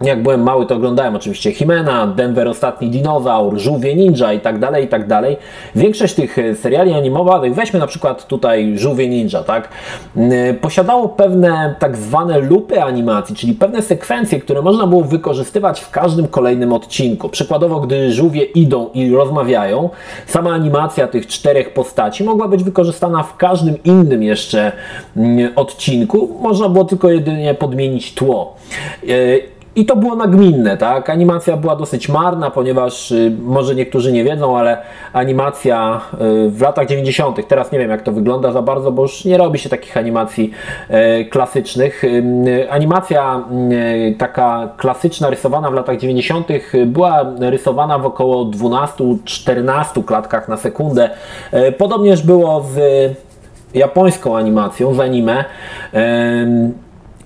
jak 0.00 0.22
byłem 0.22 0.42
mały, 0.42 0.66
to 0.66 0.74
oglądałem 0.74 1.16
oczywiście 1.16 1.52
Himena, 1.52 2.06
Denver 2.06 2.48
Ostatni 2.48 2.90
Dinozaur, 2.90 3.58
Żółwie 3.58 3.94
Ninja 3.94 4.32
i 4.32 4.40
tak 4.40 4.58
dalej, 4.58 4.84
i 4.84 4.88
tak 4.88 5.06
dalej. 5.06 5.36
Większość 5.74 6.14
tych 6.14 6.38
e, 6.38 6.54
seriali 6.54 6.94
animowanych, 6.94 7.54
weźmy 7.54 7.80
na 7.80 7.86
przykład 7.86 8.26
tutaj 8.26 8.78
Żółwie 8.78 9.08
Ninja, 9.08 9.42
tak, 9.42 9.68
e, 10.16 10.54
posiadało 10.54 11.08
pewne 11.08 11.74
tak 11.78 11.96
zwane 11.96 12.38
lupy 12.38 12.82
animacji, 12.82 13.36
czyli 13.36 13.54
pewne 13.54 13.82
sekwencje, 13.82 14.40
które 14.40 14.62
można 14.62 14.86
było 14.86 15.04
wykorzystywać 15.04 15.80
w 15.80 15.90
każdym 15.90 16.28
kolejnym 16.28 16.72
odcinku. 16.72 17.28
Przykładowo, 17.28 17.80
gdy 17.80 18.12
żółwie 18.12 18.42
idą 18.42 18.88
i 18.94 19.10
rozmawiają, 19.10 19.90
sama 20.26 20.50
animacja 20.50 21.08
tych 21.08 21.26
czterech 21.26 21.72
postaci 21.72 22.24
mogła 22.24 22.48
być 22.48 22.64
wykorzystana 22.64 23.22
w 23.22 23.36
każdym 23.36 23.82
innym 23.82 24.22
jeszcze 24.22 24.72
odcinku. 25.56 26.38
Można 26.40 26.68
było 26.68 26.84
tylko 26.84 27.10
jedynie 27.10 27.54
podmienić 27.54 28.14
tło. 28.14 28.56
I 29.78 29.86
to 29.86 29.96
było 29.96 30.16
nagminne, 30.16 30.76
tak? 30.76 31.10
Animacja 31.10 31.56
była 31.56 31.76
dosyć 31.76 32.08
marna, 32.08 32.50
ponieważ 32.50 33.10
y, 33.10 33.36
może 33.42 33.74
niektórzy 33.74 34.12
nie 34.12 34.24
wiedzą, 34.24 34.58
ale 34.58 34.82
animacja 35.12 36.00
y, 36.46 36.50
w 36.50 36.60
latach 36.60 36.86
90., 36.86 37.48
teraz 37.48 37.72
nie 37.72 37.78
wiem 37.78 37.90
jak 37.90 38.02
to 38.02 38.12
wygląda 38.12 38.52
za 38.52 38.62
bardzo, 38.62 38.92
bo 38.92 39.02
już 39.02 39.24
nie 39.24 39.38
robi 39.38 39.58
się 39.58 39.68
takich 39.68 39.96
animacji 39.96 40.50
y, 41.20 41.24
klasycznych. 41.24 42.02
Animacja 42.70 43.44
taka 44.18 44.68
klasyczna, 44.76 45.30
rysowana 45.30 45.70
w 45.70 45.74
latach 45.74 45.98
90., 45.98 46.48
była 46.86 47.32
rysowana 47.40 47.98
w 47.98 48.06
około 48.06 48.44
12-14 48.44 50.04
klatkach 50.04 50.48
na 50.48 50.56
sekundę. 50.56 51.10
Podobnież 51.78 52.22
było 52.22 52.64
z 52.74 52.78
japońską 53.74 54.36
animacją, 54.36 54.94
z 54.94 55.00
anime. 55.00 55.44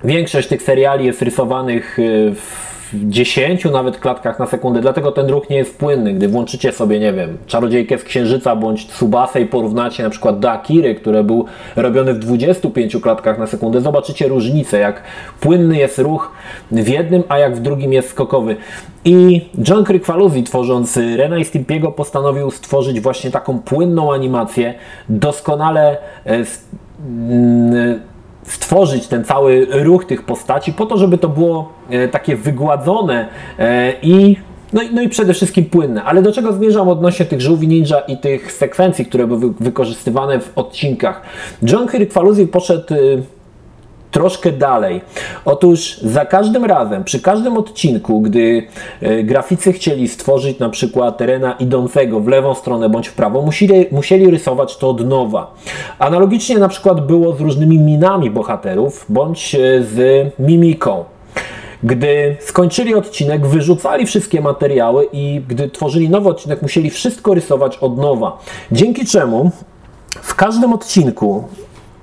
Większość 0.04 0.48
tych 0.48 0.62
seriali 0.62 1.06
jest 1.06 1.22
rysowanych 1.22 1.98
y, 1.98 2.34
w 2.34 2.72
10 2.94 3.64
nawet 3.64 3.98
klatkach 3.98 4.38
na 4.38 4.46
sekundę, 4.46 4.80
dlatego 4.80 5.12
ten 5.12 5.26
ruch 5.26 5.50
nie 5.50 5.56
jest 5.56 5.78
płynny. 5.78 6.14
Gdy 6.14 6.28
włączycie 6.28 6.72
sobie, 6.72 7.00
nie 7.00 7.12
wiem, 7.12 7.38
Czarodziejkę 7.46 7.98
z 7.98 8.04
Księżyca 8.04 8.56
bądź 8.56 8.86
Tsubasa 8.86 9.38
i 9.38 9.46
porównacie 9.46 10.02
na 10.02 10.10
przykład 10.10 10.40
do 10.40 10.50
Akiry, 10.50 10.94
który 10.94 11.24
był 11.24 11.44
robiony 11.76 12.14
w 12.14 12.18
25 12.18 12.96
klatkach 12.96 13.38
na 13.38 13.46
sekundę, 13.46 13.80
zobaczycie 13.80 14.28
różnicę, 14.28 14.78
jak 14.78 15.02
płynny 15.40 15.78
jest 15.78 15.98
ruch 15.98 16.32
w 16.70 16.88
jednym, 16.88 17.22
a 17.28 17.38
jak 17.38 17.56
w 17.56 17.60
drugim 17.60 17.92
jest 17.92 18.10
skokowy. 18.10 18.56
I 19.04 19.48
John 19.68 19.84
Kricfalusi 19.84 20.42
tworząc 20.42 20.96
Rena 20.96 21.38
i 21.38 21.44
Stimpiego 21.44 21.92
postanowił 21.92 22.50
stworzyć 22.50 23.00
właśnie 23.00 23.30
taką 23.30 23.58
płynną 23.58 24.12
animację, 24.12 24.74
doskonale 25.08 25.96
e, 26.26 26.44
stworzyć 28.46 29.06
ten 29.06 29.24
cały 29.24 29.66
ruch 29.70 30.04
tych 30.04 30.22
postaci 30.22 30.72
po 30.72 30.86
to, 30.86 30.96
żeby 30.96 31.18
to 31.18 31.28
było 31.28 31.72
e, 31.90 32.08
takie 32.08 32.36
wygładzone 32.36 33.28
e, 33.58 33.92
i 34.02 34.36
no, 34.72 34.82
i, 34.82 34.94
no 34.94 35.02
i 35.02 35.08
przede 35.08 35.34
wszystkim 35.34 35.64
płynne. 35.64 36.04
Ale 36.04 36.22
do 36.22 36.32
czego 36.32 36.52
zmierzam 36.52 36.88
odnośnie 36.88 37.26
tych 37.26 37.40
żółwi 37.40 37.68
ninja 37.68 38.00
i 38.00 38.16
tych 38.18 38.52
sekwencji, 38.52 39.06
które 39.06 39.26
były 39.26 39.52
wykorzystywane 39.60 40.40
w 40.40 40.52
odcinkach? 40.58 41.22
John 41.62 41.88
Kirkwaluzi 41.88 42.46
poszedł 42.46 42.94
y, 42.94 43.22
troszkę 44.12 44.52
dalej. 44.52 45.00
Otóż 45.44 45.98
za 45.98 46.26
każdym 46.26 46.64
razem, 46.64 47.04
przy 47.04 47.20
każdym 47.20 47.56
odcinku, 47.56 48.20
gdy 48.20 48.66
e, 49.00 49.22
graficy 49.22 49.72
chcieli 49.72 50.08
stworzyć 50.08 50.58
na 50.58 50.68
przykład 50.68 51.16
terena 51.16 51.52
idącego 51.52 52.20
w 52.20 52.28
lewą 52.28 52.54
stronę 52.54 52.88
bądź 52.88 53.08
w 53.08 53.14
prawo, 53.14 53.42
musieli, 53.42 53.86
musieli 53.92 54.30
rysować 54.30 54.76
to 54.76 54.90
od 54.90 55.08
nowa. 55.08 55.54
Analogicznie 55.98 56.58
na 56.58 56.68
przykład 56.68 57.06
było 57.06 57.36
z 57.36 57.40
różnymi 57.40 57.78
minami 57.78 58.30
bohaterów 58.30 59.06
bądź 59.08 59.54
e, 59.54 59.58
z 59.82 60.28
mimiką. 60.38 61.04
Gdy 61.84 62.36
skończyli 62.40 62.94
odcinek, 62.94 63.46
wyrzucali 63.46 64.06
wszystkie 64.06 64.40
materiały 64.40 65.08
i 65.12 65.42
gdy 65.48 65.70
tworzyli 65.70 66.10
nowy 66.10 66.28
odcinek, 66.28 66.62
musieli 66.62 66.90
wszystko 66.90 67.34
rysować 67.34 67.78
od 67.78 67.98
nowa. 67.98 68.38
Dzięki 68.72 69.06
czemu 69.06 69.50
w 70.22 70.34
każdym 70.34 70.72
odcinku 70.72 71.44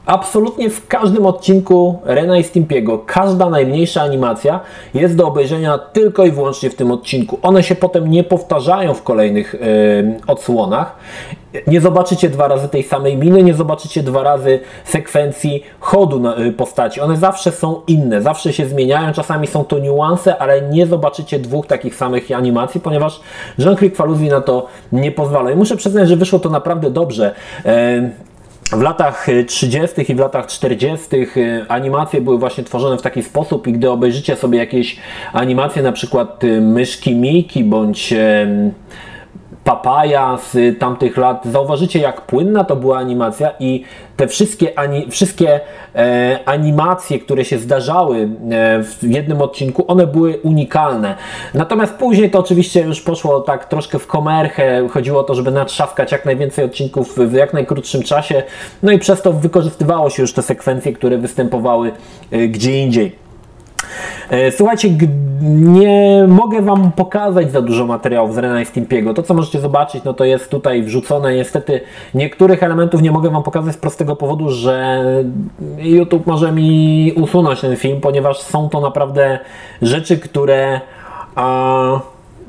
absolutnie 0.06 0.70
w 0.70 0.88
każdym 0.88 1.25
odcinku 1.25 2.00
Rena 2.03 2.38
i 2.38 2.44
Stimpiego 2.44 3.00
każda 3.06 3.50
najmniejsza 3.50 4.01
animacja 4.01 4.60
jest 4.94 5.15
do 5.15 5.27
obejrzenia 5.27 5.77
tylko 5.77 6.25
i 6.25 6.32
wyłącznie 6.32 6.70
w 6.70 6.75
tym 6.75 6.91
odcinku. 6.91 7.39
One 7.41 7.63
się 7.63 7.75
potem 7.75 8.12
nie 8.12 8.24
powtarzają 8.24 8.94
w 8.94 9.03
kolejnych 9.03 9.56
odsłonach. 10.27 10.96
Nie 11.68 11.82
zobaczycie 11.82 12.29
dwa 12.29 12.48
razy 12.48 12.70
tej 12.70 12.84
samej 12.84 13.18
miny, 13.18 13.44
nie 13.44 13.53
zobaczycie 13.53 14.03
dwa 14.03 14.24
razy 14.24 14.60
sekwencji 14.84 15.63
chodu 15.79 16.20
na, 16.20 16.36
yy, 16.36 16.51
postaci. 16.51 17.01
One 17.01 17.18
zawsze 17.18 17.51
są 17.51 17.82
inne, 17.88 18.22
zawsze 18.22 18.53
się 18.53 18.65
zmieniają, 18.65 19.13
czasami 19.13 19.48
są 19.48 19.65
to 19.65 19.79
niuanse, 19.79 20.38
ale 20.38 20.62
nie 20.62 20.86
zobaczycie 20.86 21.39
dwóch 21.39 21.68
takich 21.68 21.96
samych 21.96 22.32
animacji, 22.32 22.82
ponieważ 22.82 23.22
Jean-Claude 23.58 23.96
Faluzi 23.96 24.29
na 24.29 24.41
to 24.41 24.68
nie 24.91 25.12
pozwala. 25.12 25.51
I 25.51 25.56
muszę 25.56 25.75
przyznać, 25.75 26.10
że 26.10 26.15
wyszło 26.15 26.39
to 26.39 26.50
naprawdę 26.50 26.91
dobrze. 26.91 27.36
W 28.71 28.81
latach 28.81 29.27
30. 29.47 30.11
i 30.11 30.15
w 30.15 30.19
latach 30.19 30.47
40. 30.47 31.15
Y, 31.15 31.65
animacje 31.67 32.21
były 32.21 32.38
właśnie 32.38 32.63
tworzone 32.63 32.97
w 32.97 33.01
taki 33.01 33.23
sposób 33.23 33.67
i 33.67 33.73
gdy 33.73 33.89
obejrzycie 33.89 34.35
sobie 34.35 34.57
jakieś 34.59 34.97
animacje, 35.33 35.81
na 35.81 35.91
przykład 35.91 36.43
y, 36.43 36.61
myszki 36.61 37.15
Miki 37.15 37.63
bądź 37.63 38.13
Papaja 39.69 40.38
z 40.38 40.79
tamtych 40.79 41.17
lat, 41.17 41.45
zauważycie 41.45 41.99
jak 41.99 42.21
płynna 42.21 42.63
to 42.63 42.75
była 42.75 42.97
animacja 42.97 43.51
i 43.59 43.83
te 44.17 44.27
wszystkie, 44.27 44.79
ani, 44.79 45.11
wszystkie 45.11 45.59
e, 45.95 46.39
animacje, 46.45 47.19
które 47.19 47.45
się 47.45 47.59
zdarzały 47.59 48.17
e, 48.17 48.27
w 48.83 48.97
jednym 49.01 49.41
odcinku, 49.41 49.85
one 49.88 50.07
były 50.07 50.39
unikalne. 50.43 51.15
Natomiast 51.53 51.93
później 51.93 52.31
to 52.31 52.39
oczywiście 52.39 52.81
już 52.81 53.01
poszło 53.01 53.41
tak 53.41 53.65
troszkę 53.65 53.99
w 53.99 54.07
komerchę, 54.07 54.88
chodziło 54.89 55.19
o 55.19 55.23
to, 55.23 55.35
żeby 55.35 55.51
natrzaskać 55.51 56.11
jak 56.11 56.25
najwięcej 56.25 56.65
odcinków 56.65 57.17
w 57.17 57.33
jak 57.33 57.53
najkrótszym 57.53 58.03
czasie, 58.03 58.43
no 58.83 58.91
i 58.91 58.99
przez 58.99 59.21
to 59.21 59.33
wykorzystywało 59.33 60.09
się 60.09 60.21
już 60.21 60.33
te 60.33 60.41
sekwencje, 60.41 60.93
które 60.93 61.17
występowały 61.17 61.91
e, 62.31 62.47
gdzie 62.47 62.83
indziej. 62.83 63.28
E, 64.29 64.51
słuchajcie, 64.51 64.89
nie 65.41 66.25
mogę 66.27 66.62
Wam 66.62 66.91
pokazać 66.91 67.51
za 67.51 67.62
dużo 67.62 67.86
materiałów 67.86 68.36
z 68.36 68.38
Rena 68.38 68.62
i 68.62 68.65
Stimpiego. 68.65 69.13
To, 69.13 69.24
co 69.24 69.33
możecie 69.33 69.59
zobaczyć, 69.59 70.03
no 70.03 70.13
to 70.13 70.25
jest 70.25 70.50
tutaj 70.50 70.83
wrzucone. 70.83 71.36
Niestety 71.36 71.81
niektórych 72.13 72.63
elementów 72.63 73.01
nie 73.01 73.12
mogę 73.12 73.29
Wam 73.29 73.43
pokazać 73.43 73.74
z 73.74 73.77
prostego 73.77 74.15
powodu, 74.15 74.50
że 74.50 75.03
YouTube 75.77 76.27
może 76.27 76.51
mi 76.51 77.13
usunąć 77.15 77.62
ten 77.62 77.75
film, 77.75 78.01
ponieważ 78.01 78.39
są 78.39 78.69
to 78.69 78.81
naprawdę 78.81 79.39
rzeczy, 79.81 80.17
które... 80.17 80.81
A, 81.36 82.00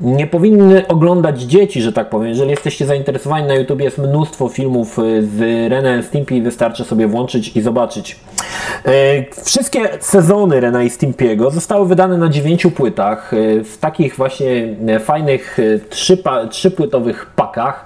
nie 0.01 0.27
powinny 0.27 0.87
oglądać 0.87 1.41
dzieci, 1.41 1.81
że 1.81 1.93
tak 1.93 2.09
powiem. 2.09 2.27
Jeżeli 2.27 2.49
jesteście 2.49 2.85
zainteresowani 2.85 3.47
na 3.47 3.55
YouTube, 3.55 3.81
jest 3.81 3.97
mnóstwo 3.97 4.49
filmów 4.49 4.99
y, 4.99 5.27
z 5.27 5.39
Rena 5.71 6.03
Stimpy, 6.03 6.41
wystarczy 6.41 6.83
sobie 6.83 7.07
włączyć 7.07 7.55
i 7.57 7.61
zobaczyć. 7.61 8.19
Y, 8.87 9.43
wszystkie 9.43 9.89
sezony 9.99 10.59
Rena 10.59 10.83
i 10.83 10.89
Stimpy'ego 10.89 11.51
zostały 11.51 11.87
wydane 11.87 12.17
na 12.17 12.29
dziewięciu 12.29 12.71
płytach, 12.71 13.33
y, 13.33 13.63
w 13.63 13.77
takich 13.77 14.15
właśnie 14.15 14.75
fajnych 14.99 15.57
trzypłytowych 16.49 17.25
pakach. 17.35 17.85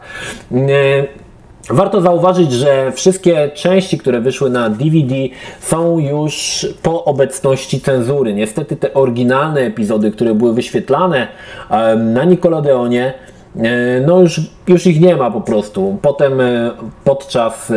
Warto 1.69 2.01
zauważyć, 2.01 2.51
że 2.51 2.91
wszystkie 2.91 3.49
części, 3.49 3.97
które 3.97 4.21
wyszły 4.21 4.49
na 4.49 4.69
DVD 4.69 5.15
są 5.59 5.99
już 5.99 6.67
po 6.83 7.05
obecności 7.05 7.81
cenzury. 7.81 8.33
Niestety 8.33 8.75
te 8.75 8.93
oryginalne 8.93 9.61
epizody, 9.61 10.11
które 10.11 10.35
były 10.35 10.53
wyświetlane 10.53 11.27
na 11.97 12.23
Nickelodeonie, 12.23 13.13
E, 13.13 13.34
no 14.05 14.21
już, 14.21 14.41
już 14.67 14.85
ich 14.85 15.01
nie 15.01 15.15
ma 15.15 15.31
po 15.31 15.41
prostu. 15.41 15.97
Potem 16.01 16.41
e, 16.41 16.71
podczas 17.03 17.71
e, 17.71 17.75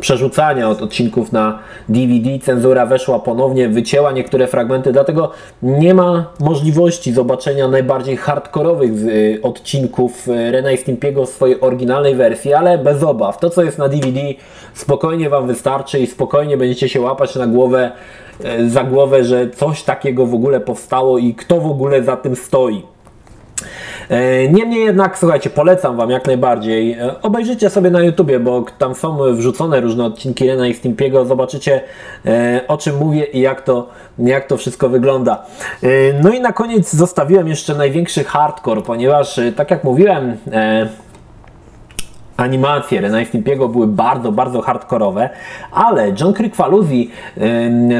przerzucania 0.00 0.68
od 0.68 0.82
odcinków 0.82 1.32
na 1.32 1.58
DVD 1.88 2.38
cenzura 2.38 2.86
weszła 2.86 3.18
ponownie, 3.18 3.68
wycięła 3.68 4.12
niektóre 4.12 4.46
fragmenty, 4.46 4.92
dlatego 4.92 5.30
nie 5.62 5.94
ma 5.94 6.26
możliwości 6.40 7.12
zobaczenia 7.12 7.68
najbardziej 7.68 8.16
hardkorowych 8.16 8.90
odcinków 9.42 10.26
Rena 10.26 10.72
i 10.72 10.76
Stimpy'ego 10.76 11.26
w 11.26 11.28
swojej 11.28 11.60
oryginalnej 11.60 12.14
wersji, 12.14 12.54
ale 12.54 12.78
bez 12.78 13.02
obaw. 13.02 13.38
To 13.38 13.50
co 13.50 13.62
jest 13.62 13.78
na 13.78 13.88
DVD 13.88 14.20
spokojnie 14.74 15.30
Wam 15.30 15.46
wystarczy 15.46 15.98
i 15.98 16.06
spokojnie 16.06 16.56
będziecie 16.56 16.88
się 16.88 17.00
łapać 17.00 17.36
na 17.36 17.46
głowę 17.46 17.92
za 18.66 18.84
głowę, 18.84 19.24
że 19.24 19.50
coś 19.50 19.82
takiego 19.82 20.26
w 20.26 20.34
ogóle 20.34 20.60
powstało 20.60 21.18
i 21.18 21.34
kto 21.34 21.60
w 21.60 21.66
ogóle 21.66 22.02
za 22.02 22.16
tym 22.16 22.36
stoi. 22.36 22.91
E, 24.12 24.48
niemniej 24.48 24.84
jednak, 24.84 25.18
słuchajcie, 25.18 25.50
polecam 25.50 25.96
Wam 25.96 26.10
jak 26.10 26.26
najbardziej. 26.26 26.92
E, 26.92 27.22
obejrzyjcie 27.22 27.70
sobie 27.70 27.90
na 27.90 28.02
YouTubie, 28.02 28.40
bo 28.40 28.64
tam 28.78 28.94
są 28.94 29.34
wrzucone 29.34 29.80
różne 29.80 30.04
odcinki 30.04 30.46
Rena 30.46 30.66
i 30.66 30.74
Stimpiego. 30.74 31.24
Zobaczycie 31.24 31.80
e, 32.26 32.60
o 32.68 32.76
czym 32.76 32.96
mówię 32.96 33.24
i 33.24 33.40
jak 33.40 33.62
to, 33.62 33.88
jak 34.18 34.46
to 34.46 34.56
wszystko 34.56 34.88
wygląda. 34.88 35.42
No 36.22 36.32
i 36.32 36.40
na 36.40 36.52
koniec 36.52 36.94
zostawiłem 36.94 37.48
jeszcze 37.48 37.74
największy 37.74 38.24
hardcore, 38.24 38.82
ponieważ 38.82 39.40
tak 39.56 39.70
jak 39.70 39.84
mówiłem, 39.84 40.36
animacje 42.36 43.00
Rena 43.00 43.22
i 43.22 43.26
były 43.68 43.86
bardzo, 43.86 44.32
bardzo 44.32 44.62
hardkorowe, 44.62 45.30
ale 45.72 46.12
John 46.20 46.32
Kricfalusi 46.32 47.10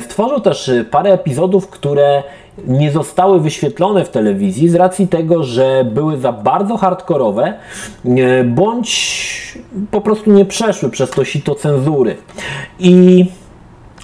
stworzył 0.00 0.40
też 0.40 0.70
parę 0.90 1.12
epizodów, 1.12 1.68
które 1.68 2.22
nie 2.66 2.90
zostały 2.90 3.40
wyświetlone 3.40 4.04
w 4.04 4.08
telewizji 4.08 4.68
z 4.68 4.74
racji 4.74 5.08
tego, 5.08 5.44
że 5.44 5.84
były 5.84 6.18
za 6.18 6.32
bardzo 6.32 6.76
hardkorowe, 6.76 7.54
bądź 8.44 9.58
po 9.90 10.00
prostu 10.00 10.32
nie 10.32 10.44
przeszły 10.44 10.90
przez 10.90 11.10
to 11.10 11.24
sito 11.24 11.54
cenzury. 11.54 12.16
I 12.78 13.26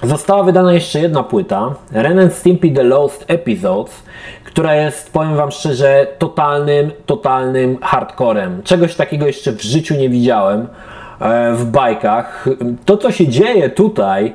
została 0.03 0.43
wydana 0.43 0.73
jeszcze 0.73 1.01
jedna 1.01 1.23
płyta, 1.23 1.75
Ren 1.93 2.19
and 2.19 2.35
Stimpy 2.35 2.71
The 2.71 2.83
Lost 2.83 3.25
Episodes, 3.29 4.03
która 4.45 4.75
jest, 4.75 5.13
powiem 5.13 5.37
Wam 5.37 5.51
szczerze, 5.51 6.07
totalnym, 6.19 6.91
totalnym 7.07 7.79
hardcorem. 7.83 8.63
Czegoś 8.63 8.95
takiego 8.95 9.27
jeszcze 9.27 9.53
w 9.53 9.63
życiu 9.63 9.95
nie 9.95 10.09
widziałem 10.09 10.69
e, 11.21 11.53
w 11.55 11.65
bajkach. 11.65 12.49
To, 12.85 12.97
co 12.97 13.13
się 13.13 13.29
dzieje 13.29 13.71
tutaj, 13.71 14.35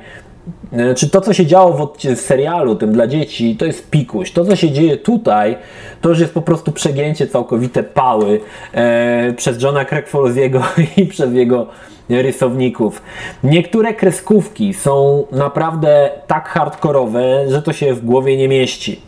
E, 0.73 0.95
czy 0.95 1.09
to, 1.09 1.21
co 1.21 1.33
się 1.33 1.45
działo 1.45 1.93
w, 1.95 2.15
serialu 2.15 2.75
tym 2.75 2.93
dla 2.93 3.07
dzieci, 3.07 3.55
to 3.55 3.65
jest 3.65 3.89
pikuś. 3.89 4.31
To, 4.31 4.45
co 4.45 4.55
się 4.55 4.71
dzieje 4.71 4.97
tutaj, 4.97 5.57
to 6.01 6.09
już 6.09 6.19
jest 6.19 6.33
po 6.33 6.41
prostu 6.41 6.71
przegięcie 6.71 7.27
całkowite 7.27 7.83
pały 7.83 8.39
e, 8.73 9.33
przez 9.33 9.63
Johna 9.63 9.85
Craigfolziego 9.85 10.63
i 10.97 11.05
przez 11.05 11.33
jego 11.33 11.67
rysowników. 12.09 13.01
Niektóre 13.43 13.93
kreskówki 13.93 14.73
są 14.73 15.25
naprawdę 15.31 16.09
tak 16.27 16.49
hardkorowe, 16.49 17.49
że 17.49 17.61
to 17.61 17.73
się 17.73 17.93
w 17.93 18.05
głowie 18.05 18.37
nie 18.37 18.47
mieści. 18.47 19.01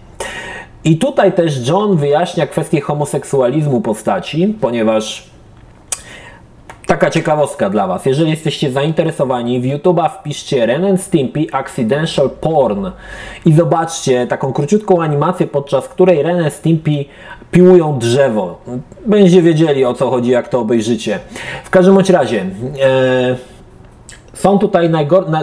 I 0.84 0.98
tutaj 0.98 1.34
też 1.34 1.68
John 1.68 1.98
wyjaśnia 1.98 2.48
kwestię 2.48 2.82
homoseksualizmu 2.82 3.82
postaci, 3.82 4.56
ponieważ 4.62 5.30
Taka 6.86 7.10
ciekawostka 7.10 7.70
dla 7.70 7.88
Was. 7.88 8.06
Jeżeli 8.06 8.30
jesteście 8.30 8.72
zainteresowani, 8.72 9.62
w 9.62 9.64
YouTube'a 9.64 10.10
wpiszcie 10.10 10.66
Ren 10.66 10.86
and 10.86 11.02
Stimpy 11.02 11.48
Accidental 11.52 12.30
Porn 12.30 12.88
i 13.46 13.54
zobaczcie 13.54 14.28
taką 14.28 14.54
króciutką 14.54 15.02
animację, 15.02 15.48
podczas 15.48 15.88
której 15.88 16.24
Ren 16.24 16.44
and 16.44 16.54
Stimpy 16.54 17.06
piłują 17.56 18.00
drzewo. 18.00 18.58
Będziecie 19.06 19.42
wiedzieli 19.42 19.86
o 19.86 19.94
co 19.94 20.10
chodzi, 20.10 20.32
jak 20.32 20.48
to 20.48 20.60
obejrzycie. 20.60 21.20
W 21.64 21.70
każdym 21.70 21.98
razie... 22.10 22.46
E, 22.84 23.36
są 24.34 24.60
tutaj 24.60 24.90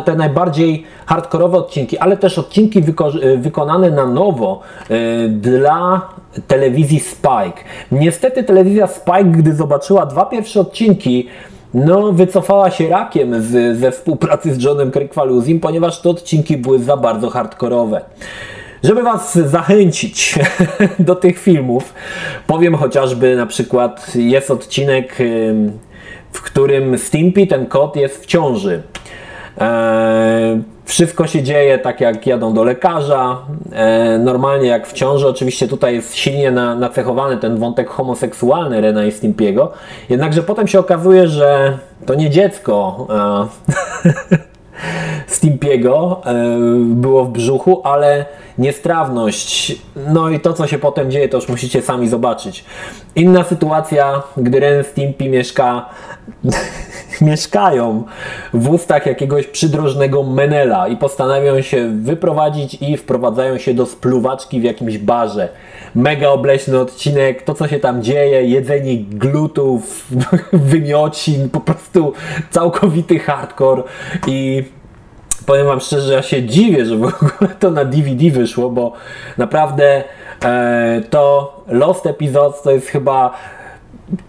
te 0.05 0.17
najbardziej 0.17 0.85
hardkorowe 1.07 1.59
odcinki, 1.59 1.99
ale 1.99 2.17
też 2.17 2.39
odcinki 2.39 2.83
wyko 2.83 3.11
wykonane 3.37 3.91
na 3.91 4.07
nowo 4.07 4.61
e, 4.91 5.29
dla 5.29 6.09
telewizji 6.47 7.01
Spike. 7.01 7.65
Niestety 7.93 8.45
telewizja 8.45 8.87
Spike, 8.87 9.25
gdy 9.25 9.55
zobaczyła 9.55 10.07
dwa 10.07 10.25
pierwsze 10.25 10.61
odcinki, 10.61 11.29
no, 11.75 12.13
wycofała 12.13 12.71
się 12.71 12.89
rakiem 12.89 13.43
z, 13.43 13.79
ze 13.79 13.91
współpracy 13.91 14.55
z 14.55 14.65
Johnem 14.65 14.91
Krykwalusim, 14.91 15.61
ponieważ 15.61 16.01
te 16.01 16.11
odcinki 16.11 16.57
były 16.57 16.79
za 16.79 16.97
bardzo 16.97 17.31
hardkorowe. 17.31 18.01
Żeby 18.85 19.03
Was 19.03 19.39
zachęcić 19.39 20.39
do 20.99 21.15
tych 21.15 21.39
filmów, 21.39 21.95
powiem 22.47 22.75
chociażby 22.75 23.37
na 23.37 23.47
przykład 23.47 24.15
jest 24.15 24.51
odcinek, 24.51 25.17
w 26.33 26.43
którym 26.43 26.99
Stimpy, 26.99 27.47
ten 27.47 27.67
kot, 27.67 27.97
jest 27.97 28.23
w 28.23 28.27
ciąży. 28.27 28.83
Eee, 29.59 30.63
wszystko 30.85 31.27
się 31.27 31.43
dzieje 31.43 31.79
tak 31.79 32.01
jak 32.01 32.27
jadą 32.27 32.55
do 32.55 32.65
lekarza, 32.65 33.39
e, 33.73 34.19
normalnie 34.19 34.69
jak 34.69 34.87
w 34.87 34.93
ciąży. 34.93 35.29
Oczywiście 35.29 35.69
tutaj 35.69 35.95
jest 35.95 36.15
silnie 36.15 36.51
na, 36.51 36.75
nacechowany 36.75 37.37
ten 37.37 37.57
wątek 37.57 37.89
homoseksualny 37.89 38.81
Rena 38.81 39.05
i 39.05 39.13
Stimpiego. 39.13 39.73
Jednakże 40.09 40.43
potem 40.43 40.69
się 40.69 40.79
okazuje, 40.79 41.29
że 41.29 41.79
to 42.07 42.15
nie 42.15 42.31
dziecko 42.31 43.07
e, 43.11 44.39
Stimpiego 45.27 46.21
e, 46.25 46.35
było 46.79 47.25
w 47.25 47.31
brzuchu, 47.31 47.81
ale 47.85 48.25
niestrawność. 48.59 49.77
No 49.97 50.31
i 50.31 50.41
to, 50.41 50.53
co 50.53 50.67
się 50.67 50.79
potem 50.79 51.11
dzieje, 51.11 51.29
to 51.29 51.37
już 51.37 51.49
musicie 51.49 51.83
sami 51.83 52.09
zobaczyć. 52.09 52.65
Inna 53.17 53.45
sytuacja, 53.45 54.23
gdy 54.37 54.61
Ren 54.61 54.85
Stimpy 54.85 55.29
mieszka 55.29 55.89
mieszkają 57.21 58.05
w 58.55 58.71
ustach 58.71 59.07
jakiegoś 59.07 59.47
przydrożnego 59.47 60.23
menela 60.23 60.89
i 60.89 60.97
postanawiają 60.97 61.63
się 61.63 61.89
wyprowadzić 61.89 62.75
i 62.81 62.97
wprowadzają 62.97 63.59
się 63.59 63.75
do 63.75 63.87
spluwaczki 63.87 64.61
w 64.61 64.65
jakimś 64.65 64.99
barze. 64.99 65.49
Mega 65.95 66.29
obleśny 66.29 66.81
odcinek, 66.81 67.43
to 67.43 67.55
co 67.55 67.69
się 67.69 67.79
tam 67.79 68.03
dzieje, 68.03 68.45
jedzenie 68.45 68.99
glutów, 68.99 70.07
wymiocin, 70.53 71.49
po 71.49 71.61
prostu 71.61 72.13
całkowity 72.51 73.19
hardcore 73.19 73.83
i 74.27 74.65
powiem 75.47 75.67
wam 75.67 75.81
szczerze, 75.81 76.13
ja 76.13 76.23
się 76.23 76.43
dziwię, 76.43 76.87
że 76.87 76.97
w 76.97 77.05
ogóle 77.05 77.51
to 77.61 77.71
na 77.71 77.85
DVD 77.85 78.31
wyszło, 78.31 78.71
bo 78.71 78.93
naprawdę 79.39 80.05
e, 80.45 81.03
to 81.11 81.53
Lost 81.69 82.07
Episodes 82.07 82.63
to 82.63 82.71
jest 82.71 82.87
chyba 82.87 83.35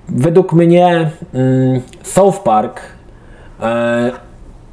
według 0.10 0.54
mnie 0.54 1.12
mm, 1.34 1.82
South 2.04 2.40
Park 2.40 2.82
e, 3.62 4.12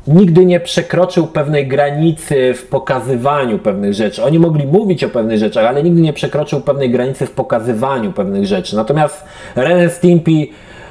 nigdy 0.07 0.47
nie 0.47 0.61
przekroczył 0.61 1.27
pewnej 1.27 1.69
granicy 1.69 2.55
w 2.55 2.67
pokazywaniu 2.67 3.59
pewnych 3.59 3.95
rzeczy. 3.95 4.25
Oni 4.25 4.39
mogli 4.39 4.67
mówić 4.67 5.05
o 5.05 5.09
pewnych 5.09 5.39
rzeczach, 5.39 5.67
ale 5.67 5.83
nigdy 5.83 6.01
nie 6.01 6.13
przekroczył 6.13 6.61
pewnej 6.61 6.91
granicy 6.91 7.27
w 7.27 7.31
pokazywaniu 7.31 8.13
pewnych 8.13 8.47
rzeczy. 8.47 8.77
Natomiast 8.77 9.25
Ren 9.57 9.91
Stimpy 9.91 10.47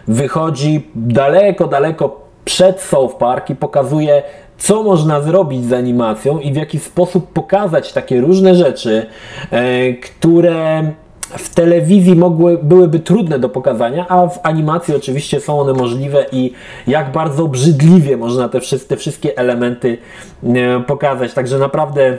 wychodzi 0.07 0.87
daleko, 0.95 1.67
daleko 1.67 2.21
przed 2.45 2.81
South 2.81 3.15
Park 3.15 3.49
i 3.49 3.55
pokazuje 3.55 4.23
co 4.59 4.83
można 4.83 5.21
zrobić 5.21 5.65
z 5.65 5.73
animacją 5.73 6.39
i 6.39 6.53
w 6.53 6.55
jaki 6.55 6.79
sposób 6.79 7.33
pokazać 7.33 7.93
takie 7.93 8.21
różne 8.21 8.55
rzeczy, 8.55 9.05
e, 9.51 9.93
które 9.93 10.91
w 11.37 11.55
telewizji 11.55 12.15
mogły, 12.15 12.57
byłyby 12.63 12.99
trudne 12.99 13.39
do 13.39 13.49
pokazania, 13.49 14.07
a 14.07 14.27
w 14.27 14.39
animacji 14.43 14.95
oczywiście 14.95 15.39
są 15.39 15.59
one 15.59 15.73
możliwe 15.73 16.25
i 16.31 16.53
jak 16.87 17.11
bardzo 17.11 17.43
obrzydliwie 17.43 18.17
można 18.17 18.49
te, 18.49 18.59
te 18.87 18.97
wszystkie 18.97 19.37
elementy 19.37 19.97
e, 20.43 20.79
pokazać. 20.79 21.33
Także 21.33 21.59
naprawdę 21.59 22.17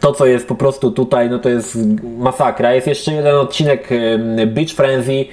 to, 0.00 0.12
co 0.12 0.26
jest 0.26 0.48
po 0.48 0.54
prostu 0.54 0.90
tutaj, 0.90 1.30
no 1.30 1.38
to 1.38 1.48
jest 1.48 1.78
masakra. 2.18 2.74
Jest 2.74 2.86
jeszcze 2.86 3.12
jeden 3.12 3.34
odcinek 3.36 3.88
Beach 4.46 4.70
Frenzy, 4.70 5.24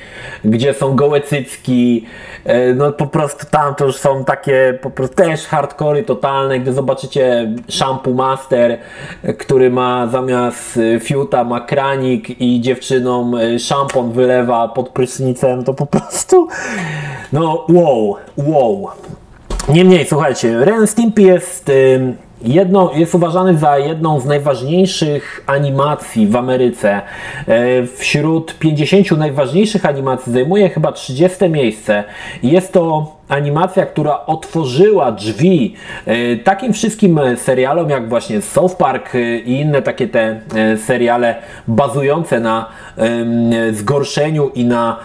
gdzie 0.45 0.73
są 0.73 0.95
gołe 0.95 1.21
cycki, 1.21 2.05
e, 2.45 2.73
no 2.73 2.91
po 2.91 3.07
prostu 3.07 3.45
tam 3.51 3.75
to 3.75 3.85
już 3.85 3.95
są 3.95 4.25
takie 4.25 4.79
po 4.81 4.89
prostu 4.89 5.15
też 5.15 5.45
hardcory 5.45 6.03
totalne, 6.03 6.59
gdy 6.59 6.73
zobaczycie 6.73 7.53
Shampoo 7.69 8.13
Master, 8.13 8.77
który 9.37 9.69
ma 9.69 10.07
zamiast 10.07 10.77
e, 10.95 10.99
fiuta 10.99 11.43
ma 11.43 11.61
kranik 11.61 12.41
i 12.41 12.61
dziewczynom 12.61 13.35
e, 13.35 13.59
szampon 13.59 14.11
wylewa 14.11 14.67
pod 14.67 14.89
prysznicem, 14.89 15.63
to 15.63 15.73
po 15.73 15.85
prostu 15.85 16.47
no 17.33 17.65
wow, 17.69 18.15
wow. 18.37 18.87
Niemniej, 19.69 20.05
słuchajcie, 20.05 20.65
Ren 20.65 20.87
Stimpy 20.87 21.21
jest 21.21 21.71
jedno, 22.43 22.91
jest 22.95 23.15
uważany 23.15 23.57
za 23.57 23.77
jedną 23.77 24.19
z 24.19 24.25
najważniejszych 24.25 25.43
animacji 25.47 26.27
w 26.27 26.35
Ameryce. 26.35 27.01
E, 27.47 27.87
wśród 27.87 28.59
50 28.59 29.11
najważniejszych 29.11 29.85
animacji 29.85 30.33
zajmuje 30.33 30.69
chyba 30.69 30.91
30 30.91 31.49
miejsce. 31.49 32.03
Jest 32.43 32.73
to 32.73 33.15
animacja, 33.27 33.85
która 33.85 34.25
otworzyła 34.25 35.11
drzwi 35.11 35.75
e, 36.05 36.35
takim 36.35 36.73
wszystkim 36.73 37.19
serialom 37.35 37.89
jak 37.89 38.09
właśnie 38.09 38.41
South 38.41 38.75
Park 38.75 39.15
e, 39.15 39.37
i 39.37 39.61
inne 39.61 39.81
takie 39.81 40.07
te 40.07 40.41
seriale 40.77 41.35
bazujące 41.67 42.39
na 42.39 42.69
zgorszeniu 43.71 44.49
i 44.49 44.65
na 44.65 44.97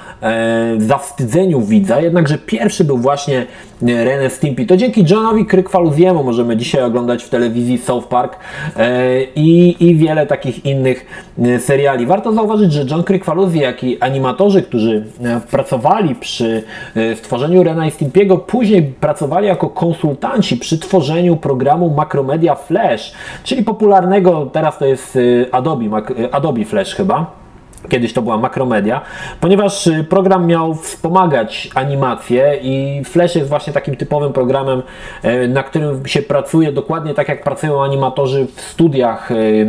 zawstydzeniu 0.78 1.60
widza. 1.60 2.00
Jednakże 2.00 2.38
pierwszy 2.38 2.84
był 2.84 2.98
właśnie 2.98 3.46
Ren 3.82 4.30
Stimpy. 4.30 4.66
To 4.66 4.76
dzięki 4.76 5.04
Johnowi 5.10 5.46
Krykwaluziemu 5.46 6.24
możemy 6.24 6.56
dzisiaj 6.56 6.82
oglądać 6.82 7.24
w 7.24 7.28
telewizji 7.28 7.78
South 7.78 8.08
Park 8.08 8.36
e, 8.76 9.22
i, 9.36 9.76
i 9.80 9.96
wiele 9.96 10.26
takich 10.26 10.64
innych 10.64 11.06
e, 11.38 11.58
seriali. 11.58 12.06
Warto 12.06 12.32
zauważyć, 12.32 12.72
że 12.72 12.84
John 12.90 13.02
Krykwaluzi, 13.02 13.58
jak 13.58 13.84
i 13.84 14.00
animatorzy, 14.00 14.62
którzy 14.62 15.04
e, 15.24 15.40
pracowali 15.50 16.14
przy 16.14 16.62
stworzeniu 17.14 17.62
Rena 17.62 17.86
i 17.86 17.90
Stimpiego, 17.90 18.38
później 18.38 18.82
pracowali 18.82 19.46
jako 19.46 19.68
konsultanci 19.68 20.56
przy 20.56 20.78
tworzeniu 20.78 21.36
programu 21.36 21.90
Macromedia 21.90 22.54
Flash, 22.54 23.12
czyli 23.44 23.64
popularnego, 23.64 24.50
teraz 24.52 24.78
to 24.78 24.86
jest 24.86 25.18
Adobe, 25.52 25.84
Adobe 26.32 26.64
Flash 26.64 26.94
chyba 26.94 27.45
Kiedyś 27.88 28.12
to 28.12 28.22
była 28.22 28.36
makromedia, 28.38 29.00
ponieważ 29.40 29.86
y, 29.86 30.04
program 30.04 30.46
miał 30.46 30.74
wspomagać 30.74 31.70
animację 31.74 32.58
i 32.62 33.04
Flash 33.04 33.36
jest 33.36 33.48
właśnie 33.48 33.72
takim 33.72 33.96
typowym 33.96 34.32
programem, 34.32 34.82
e, 35.22 35.48
na 35.48 35.62
którym 35.62 36.06
się 36.06 36.22
pracuje 36.22 36.72
dokładnie 36.72 37.14
tak 37.14 37.28
jak 37.28 37.44
pracują 37.44 37.84
animatorzy 37.84 38.46
w 38.56 38.60
studiach 38.60 39.30
y, 39.30 39.66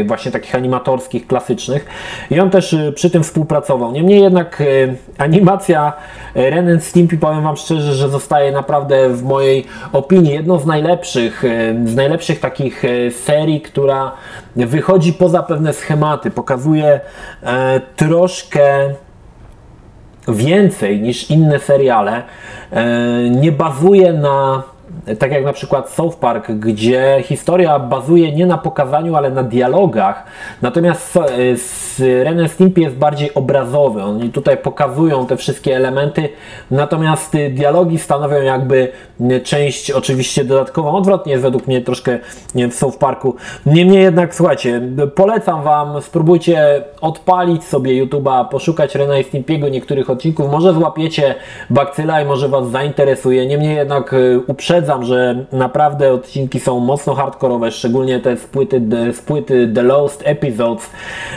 e, 0.00 0.04
właśnie 0.04 0.32
takich 0.32 0.54
animatorskich, 0.54 1.26
klasycznych 1.26 1.86
i 2.30 2.40
on 2.40 2.50
też 2.50 2.72
y, 2.72 2.92
przy 2.92 3.10
tym 3.10 3.22
współpracował. 3.22 3.92
Niemniej 3.92 4.22
jednak 4.22 4.62
animacja 5.18 5.92
Ren 6.34 6.80
Stimpy, 6.80 7.18
powiem 7.18 7.42
Wam 7.42 7.56
szczerze, 7.56 7.94
że 7.94 8.08
zostaje 8.08 8.52
naprawdę 8.52 9.08
w 9.08 9.22
mojej 9.22 9.64
opinii 9.92 10.32
jedną 10.32 10.58
z 10.58 10.66
najlepszych, 10.66 11.42
z 11.84 11.94
najlepszych 11.94 12.40
takich 12.40 12.82
serii, 13.10 13.60
która 13.60 14.12
wychodzi 14.56 15.12
poza 15.12 15.42
pewne 15.42 15.72
schematy, 15.72 16.30
pokazuje 16.30 16.86
e, 16.86 17.00
troszkę 17.96 18.94
więcej 20.28 21.00
niż 21.00 21.30
inne 21.30 21.58
seriale. 21.58 22.22
E, 22.72 22.84
nie 23.30 23.52
bazuje 23.52 24.12
na 24.12 24.62
tak 25.18 25.32
jak 25.32 25.44
na 25.44 25.52
przykład 25.52 25.90
South 25.90 26.16
Park, 26.16 26.50
gdzie 26.50 27.16
historia 27.24 27.78
bazuje 27.78 28.32
nie 28.32 28.46
na 28.46 28.58
pokazaniu, 28.58 29.16
ale 29.16 29.30
na 29.30 29.42
dialogach. 29.42 30.24
Natomiast 30.62 31.18
z 31.54 32.00
Ren 32.00 32.48
Stimpy 32.48 32.80
jest 32.80 32.96
bardziej 32.96 33.34
obrazowy. 33.34 34.02
Oni 34.02 34.30
tutaj 34.30 34.56
pokazują 34.56 35.26
te 35.26 35.36
wszystkie 35.36 35.76
elementy, 35.76 36.28
natomiast 36.70 37.36
dialogi 37.50 37.98
stanowią 37.98 38.42
jakby 38.42 38.88
część 39.44 39.90
oczywiście 39.90 40.44
dodatkową. 40.44 40.92
Odwrotnie 40.92 41.32
jest 41.32 41.44
według 41.44 41.66
mnie 41.66 41.80
troszkę 41.80 42.18
w 42.54 42.74
South 42.74 42.98
Parku. 42.98 43.36
Niemniej 43.66 44.02
jednak, 44.02 44.34
słuchajcie, 44.34 44.80
polecam 45.14 45.62
Wam, 45.62 46.02
spróbujcie 46.02 46.84
odpalić 47.00 47.64
sobie 47.64 48.06
YouTube'a, 48.06 48.48
poszukać 48.48 48.94
Rena 48.94 49.18
i 49.18 49.24
Stimpy'ego 49.24 49.70
niektórych 49.70 50.10
odcinków. 50.10 50.50
Może 50.50 50.72
złapiecie 50.72 51.34
bakcyla 51.70 52.20
i 52.20 52.24
może 52.24 52.48
Was 52.48 52.70
zainteresuje. 52.70 53.46
Niemniej 53.46 53.76
jednak 53.76 54.14
uprzedzam 54.46 54.91
że 55.00 55.44
naprawdę 55.52 56.12
odcinki 56.12 56.60
są 56.60 56.80
mocno 56.80 57.14
hardkorowe, 57.14 57.70
szczególnie 57.70 58.20
te 58.20 58.36
z 58.36 58.46
płyty, 58.46 58.82
z 59.12 59.20
płyty 59.20 59.72
The 59.74 59.82
Lost 59.82 60.22
Episodes, 60.24 60.90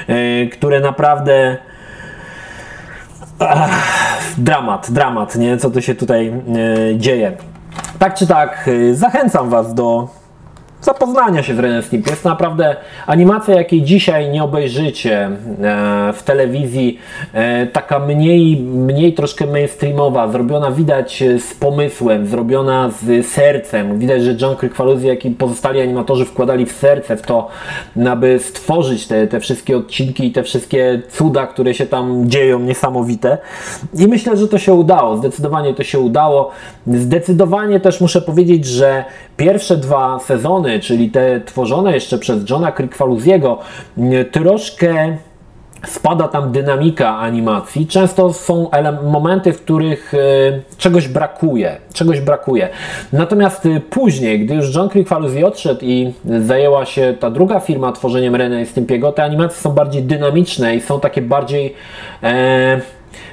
yy, 0.07 0.49
które 0.51 0.79
naprawdę 0.79 1.57
Ach, 3.39 3.69
dramat, 4.37 4.91
dramat, 4.91 5.35
nie? 5.35 5.57
Co 5.57 5.69
tu 5.69 5.81
się 5.81 5.95
tutaj 5.95 6.25
yy, 6.25 6.97
dzieje. 6.97 7.37
Tak 7.99 8.15
czy 8.15 8.27
tak, 8.27 8.63
yy, 8.67 8.95
zachęcam 8.95 9.49
Was 9.49 9.73
do 9.73 10.07
zapoznania 10.85 11.43
się 11.43 11.55
z 11.55 11.59
Ren 11.59 11.83
Stimpy. 11.83 12.09
Jest 12.09 12.25
naprawdę 12.25 12.75
animacja, 13.07 13.55
jakiej 13.55 13.83
dzisiaj 13.83 14.29
nie 14.29 14.43
obejrzycie 14.43 15.17
e, 15.21 16.13
w 16.13 16.23
telewizji, 16.23 16.99
e, 17.33 17.67
taka 17.67 17.99
mniej, 17.99 18.57
mniej 18.61 19.13
troszkę 19.13 19.45
mainstreamowa, 19.45 20.31
zrobiona 20.31 20.71
widać 20.71 21.23
z 21.39 21.53
pomysłem, 21.53 22.27
zrobiona 22.27 22.89
z 22.89 23.25
sercem. 23.25 23.99
Widać, 23.99 24.23
że 24.23 24.35
John 24.41 24.55
Krykwaluzy, 24.55 25.07
jak 25.07 25.25
i 25.25 25.31
pozostali 25.31 25.81
animatorzy 25.81 26.25
wkładali 26.25 26.65
w 26.65 26.71
serce 26.71 27.17
w 27.17 27.21
to, 27.21 27.47
aby 28.11 28.39
stworzyć 28.39 29.07
te, 29.07 29.27
te 29.27 29.39
wszystkie 29.39 29.77
odcinki 29.77 30.25
i 30.27 30.31
te 30.31 30.43
wszystkie 30.43 31.01
cuda, 31.09 31.47
które 31.47 31.73
się 31.73 31.85
tam 31.85 32.29
dzieją, 32.29 32.59
niesamowite. 32.59 33.37
I 33.93 34.07
myślę, 34.07 34.37
że 34.37 34.47
to 34.47 34.57
się 34.57 34.73
udało. 34.73 35.17
Zdecydowanie 35.17 35.73
to 35.73 35.83
się 35.83 35.99
udało. 35.99 36.51
Zdecydowanie 36.87 37.79
też 37.79 38.01
muszę 38.01 38.21
powiedzieć, 38.21 38.65
że 38.65 39.05
pierwsze 39.37 39.77
dwa 39.77 40.19
sezony 40.19 40.74
czyli 40.79 41.09
te 41.09 41.41
tworzone 41.41 41.93
jeszcze 41.93 42.17
przez 42.17 42.49
Johna 42.49 42.71
Krikwaluziego, 42.71 43.59
troszkę 44.31 45.17
spada 45.87 46.27
tam 46.27 46.51
dynamika 46.51 47.17
animacji. 47.17 47.87
Często 47.87 48.33
są 48.33 48.69
momenty, 49.03 49.53
w 49.53 49.61
których 49.61 50.13
y, 50.13 50.17
czegoś 50.77 51.07
brakuje, 51.07 51.77
czegoś 51.93 52.21
brakuje. 52.21 52.69
Natomiast 53.13 53.65
y, 53.65 53.81
później, 53.89 54.39
gdy 54.39 54.55
już 54.55 54.75
John 54.75 54.89
Krikwaluzi 54.89 55.43
odszedł 55.43 55.85
i 55.85 56.13
zajęła 56.39 56.85
się 56.85 57.15
ta 57.19 57.31
druga 57.31 57.59
firma 57.59 57.91
tworzeniem 57.91 58.35
Rena 58.35 58.61
i 58.61 58.65
Stimpiego, 58.65 59.11
te 59.11 59.23
animacje 59.23 59.57
są 59.57 59.71
bardziej 59.71 60.03
dynamiczne 60.03 60.75
i 60.75 60.81
są 60.81 60.99
takie 60.99 61.21
bardziej 61.21 61.75
e, 62.23 62.81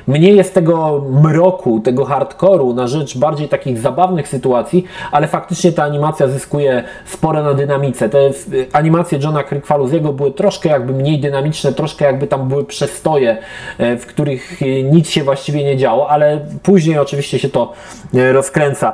Mniej 0.07 0.37
jest 0.37 0.55
tego 0.55 1.05
mroku, 1.23 1.81
tego 1.81 2.05
hardkoru 2.05 2.75
na 2.75 2.87
rzecz 2.87 3.19
bardziej 3.19 3.49
takich 3.49 3.79
zabawnych 3.79 4.29
sytuacji, 4.29 4.85
ale 5.12 5.29
faktycznie 5.29 5.73
ta 5.73 5.85
animacja 5.85 6.29
zyskuje 6.29 6.85
spore 7.05 7.43
na 7.43 7.55
dynamice. 7.55 8.09
Te 8.09 8.31
animacje 8.73 9.19
Johna 9.23 9.43
Krykwaluziego 9.43 10.12
były 10.12 10.33
troszkę 10.33 10.69
jakby 10.69 10.93
mniej 10.93 11.21
dynamiczne, 11.21 11.73
troszkę 11.73 12.05
jakby 12.05 12.27
tam 12.27 12.49
były 12.49 12.65
przestoje, 12.65 13.38
e, 13.79 13.97
w 13.97 14.07
których 14.07 14.61
nic 14.85 15.11
się 15.11 15.25
właściwie 15.25 15.65
nie 15.65 15.77
działo, 15.77 16.11
ale 16.11 16.41
później 16.62 16.99
oczywiście 16.99 17.38
się 17.38 17.49
to 17.49 17.73
e, 18.15 18.33
rozkręca. 18.33 18.93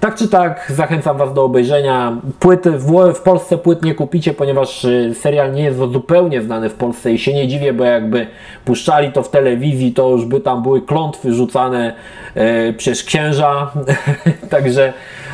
Tak 0.00 0.14
czy 0.14 0.28
tak, 0.28 0.72
zachęcam 0.74 1.18
Was 1.18 1.34
do 1.34 1.44
obejrzenia. 1.44 2.16
Płyty 2.40 2.70
w, 2.70 3.20
Polsce 3.24 3.58
płyt 3.58 3.82
nie 3.82 3.94
kupicie, 3.94 4.34
ponieważ 4.34 4.84
e, 4.84 5.14
serial 5.14 5.52
nie 5.52 5.62
jest 5.62 5.78
zupełnie 5.78 6.42
znany 6.42 6.68
w 6.68 6.74
Polsce 6.74 7.12
i 7.12 7.18
się 7.18 7.34
nie 7.34 7.48
dziwię, 7.48 7.72
bo 7.72 7.84
jakby 7.84 8.26
puszczali 8.64 9.12
to 9.12 9.22
w 9.22 9.28
telewizji, 9.28 9.92
to 9.92 10.10
już 10.10 10.24
by 10.24 10.40
tam 10.40 10.49
były 10.56 10.82
klątwy 10.82 11.32
rzucane 11.32 11.92
e, 12.34 12.72
przez 12.72 13.04
księża, 13.04 13.70
także 14.50 14.92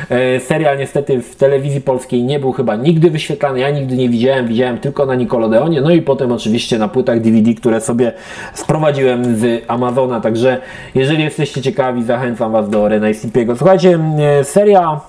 e, 0.09 0.39
serial 0.39 0.77
niestety 0.77 1.21
w 1.21 1.35
telewizji 1.35 1.81
polskiej 1.81 2.23
nie 2.23 2.39
był 2.39 2.51
chyba 2.51 2.75
nigdy 2.75 3.11
wyświetlany, 3.11 3.59
ja 3.59 3.69
nigdy 3.69 3.95
nie 3.95 4.09
widziałem, 4.09 4.47
widziałem 4.47 4.77
tylko 4.77 5.05
na 5.05 5.15
Nickelodeonie, 5.15 5.81
no 5.81 5.91
i 5.91 6.01
potem 6.01 6.31
oczywiście 6.31 6.77
na 6.77 6.87
płytach 6.87 7.21
DVD, 7.21 7.53
które 7.53 7.81
sobie 7.81 8.13
sprowadziłem 8.53 9.35
z 9.35 9.63
Amazona, 9.67 10.21
także 10.21 10.61
jeżeli 10.95 11.23
jesteście 11.23 11.61
ciekawi, 11.61 12.03
zachęcam 12.03 12.51
Was 12.51 12.69
do 12.69 12.87
Rena 12.87 13.13
Stipiego. 13.13 13.55
Słuchajcie, 13.55 13.99
e, 14.39 14.43
seria 14.43 14.99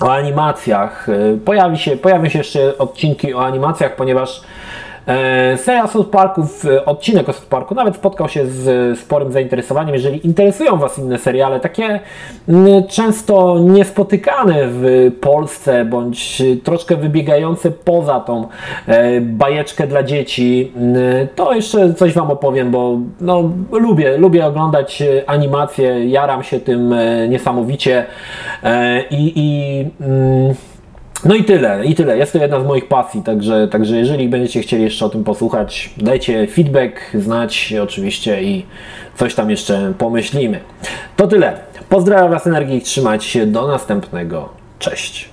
o 0.00 0.12
animacjach, 0.12 1.06
pojawi 1.44 1.78
się, 1.78 1.96
pojawią 1.96 2.28
się 2.28 2.38
jeszcze 2.38 2.78
odcinki 2.78 3.34
o 3.34 3.44
animacjach, 3.44 3.96
ponieważ 3.96 4.42
seria 5.56 5.86
South 5.86 6.10
Parków, 6.10 6.64
e, 6.64 6.84
odcinek 6.84 7.28
o 7.28 7.32
South 7.32 7.46
Parku 7.46 7.74
nawet 7.74 7.96
spotkał 7.96 8.28
się 8.28 8.46
z 8.46 8.98
sporym 8.98 9.32
zainteresowaniem. 9.32 9.94
Jeżeli 9.94 10.26
interesują 10.26 10.76
Was 10.76 10.98
inne 10.98 11.18
seriale, 11.18 11.60
takie 11.60 12.00
często 12.88 13.58
niespotykane 13.58 14.54
w 14.66 15.12
Polsce, 15.20 15.84
bądź 15.84 16.42
troszkę 16.64 16.96
wybiegające 16.96 17.70
poza 17.70 18.20
tą 18.20 18.48
e, 18.86 19.20
bajeczkę 19.20 19.86
dla 19.86 20.02
dzieci, 20.02 20.72
to 21.34 21.54
jeszcze 21.54 21.94
coś 21.94 22.12
Wam 22.12 22.30
opowiem, 22.30 22.70
bo 22.70 22.98
no, 23.20 23.50
lubię, 23.72 24.18
lubię 24.18 24.46
oglądać 24.46 25.02
animacje, 25.26 26.08
jaram 26.08 26.42
się 26.42 26.60
tym 26.60 26.94
niesamowicie 27.28 28.06
i, 29.10 29.32
i 29.36 29.84
No 31.24 31.34
i 31.34 31.44
tyle, 31.44 31.84
i 31.84 31.94
tyle. 31.94 32.18
Jest 32.18 32.32
to 32.32 32.38
jedna 32.38 32.60
z 32.60 32.66
moich 32.66 32.88
pasji, 32.88 33.22
także, 33.22 33.68
także 33.68 33.96
jeżeli 33.96 34.28
będziecie 34.28 34.62
chcieli 34.62 34.82
jeszcze 34.82 35.06
o 35.06 35.08
tym 35.08 35.24
posłuchać, 35.24 35.90
dajcie 35.96 36.46
feedback, 36.46 37.00
znać 37.14 37.74
oczywiście 37.82 38.42
i 38.42 38.66
coś 39.16 39.34
tam 39.34 39.50
jeszcze 39.50 39.92
pomyślimy. 39.98 40.60
To 41.16 41.26
tyle. 41.26 41.58
Pozdrawiam 41.88 42.30
Was 42.30 42.46
energii, 42.46 42.80
trzymajcie 42.80 43.28
się, 43.28 43.46
do 43.46 43.66
następnego. 43.66 44.48
Cześć. 44.78 45.28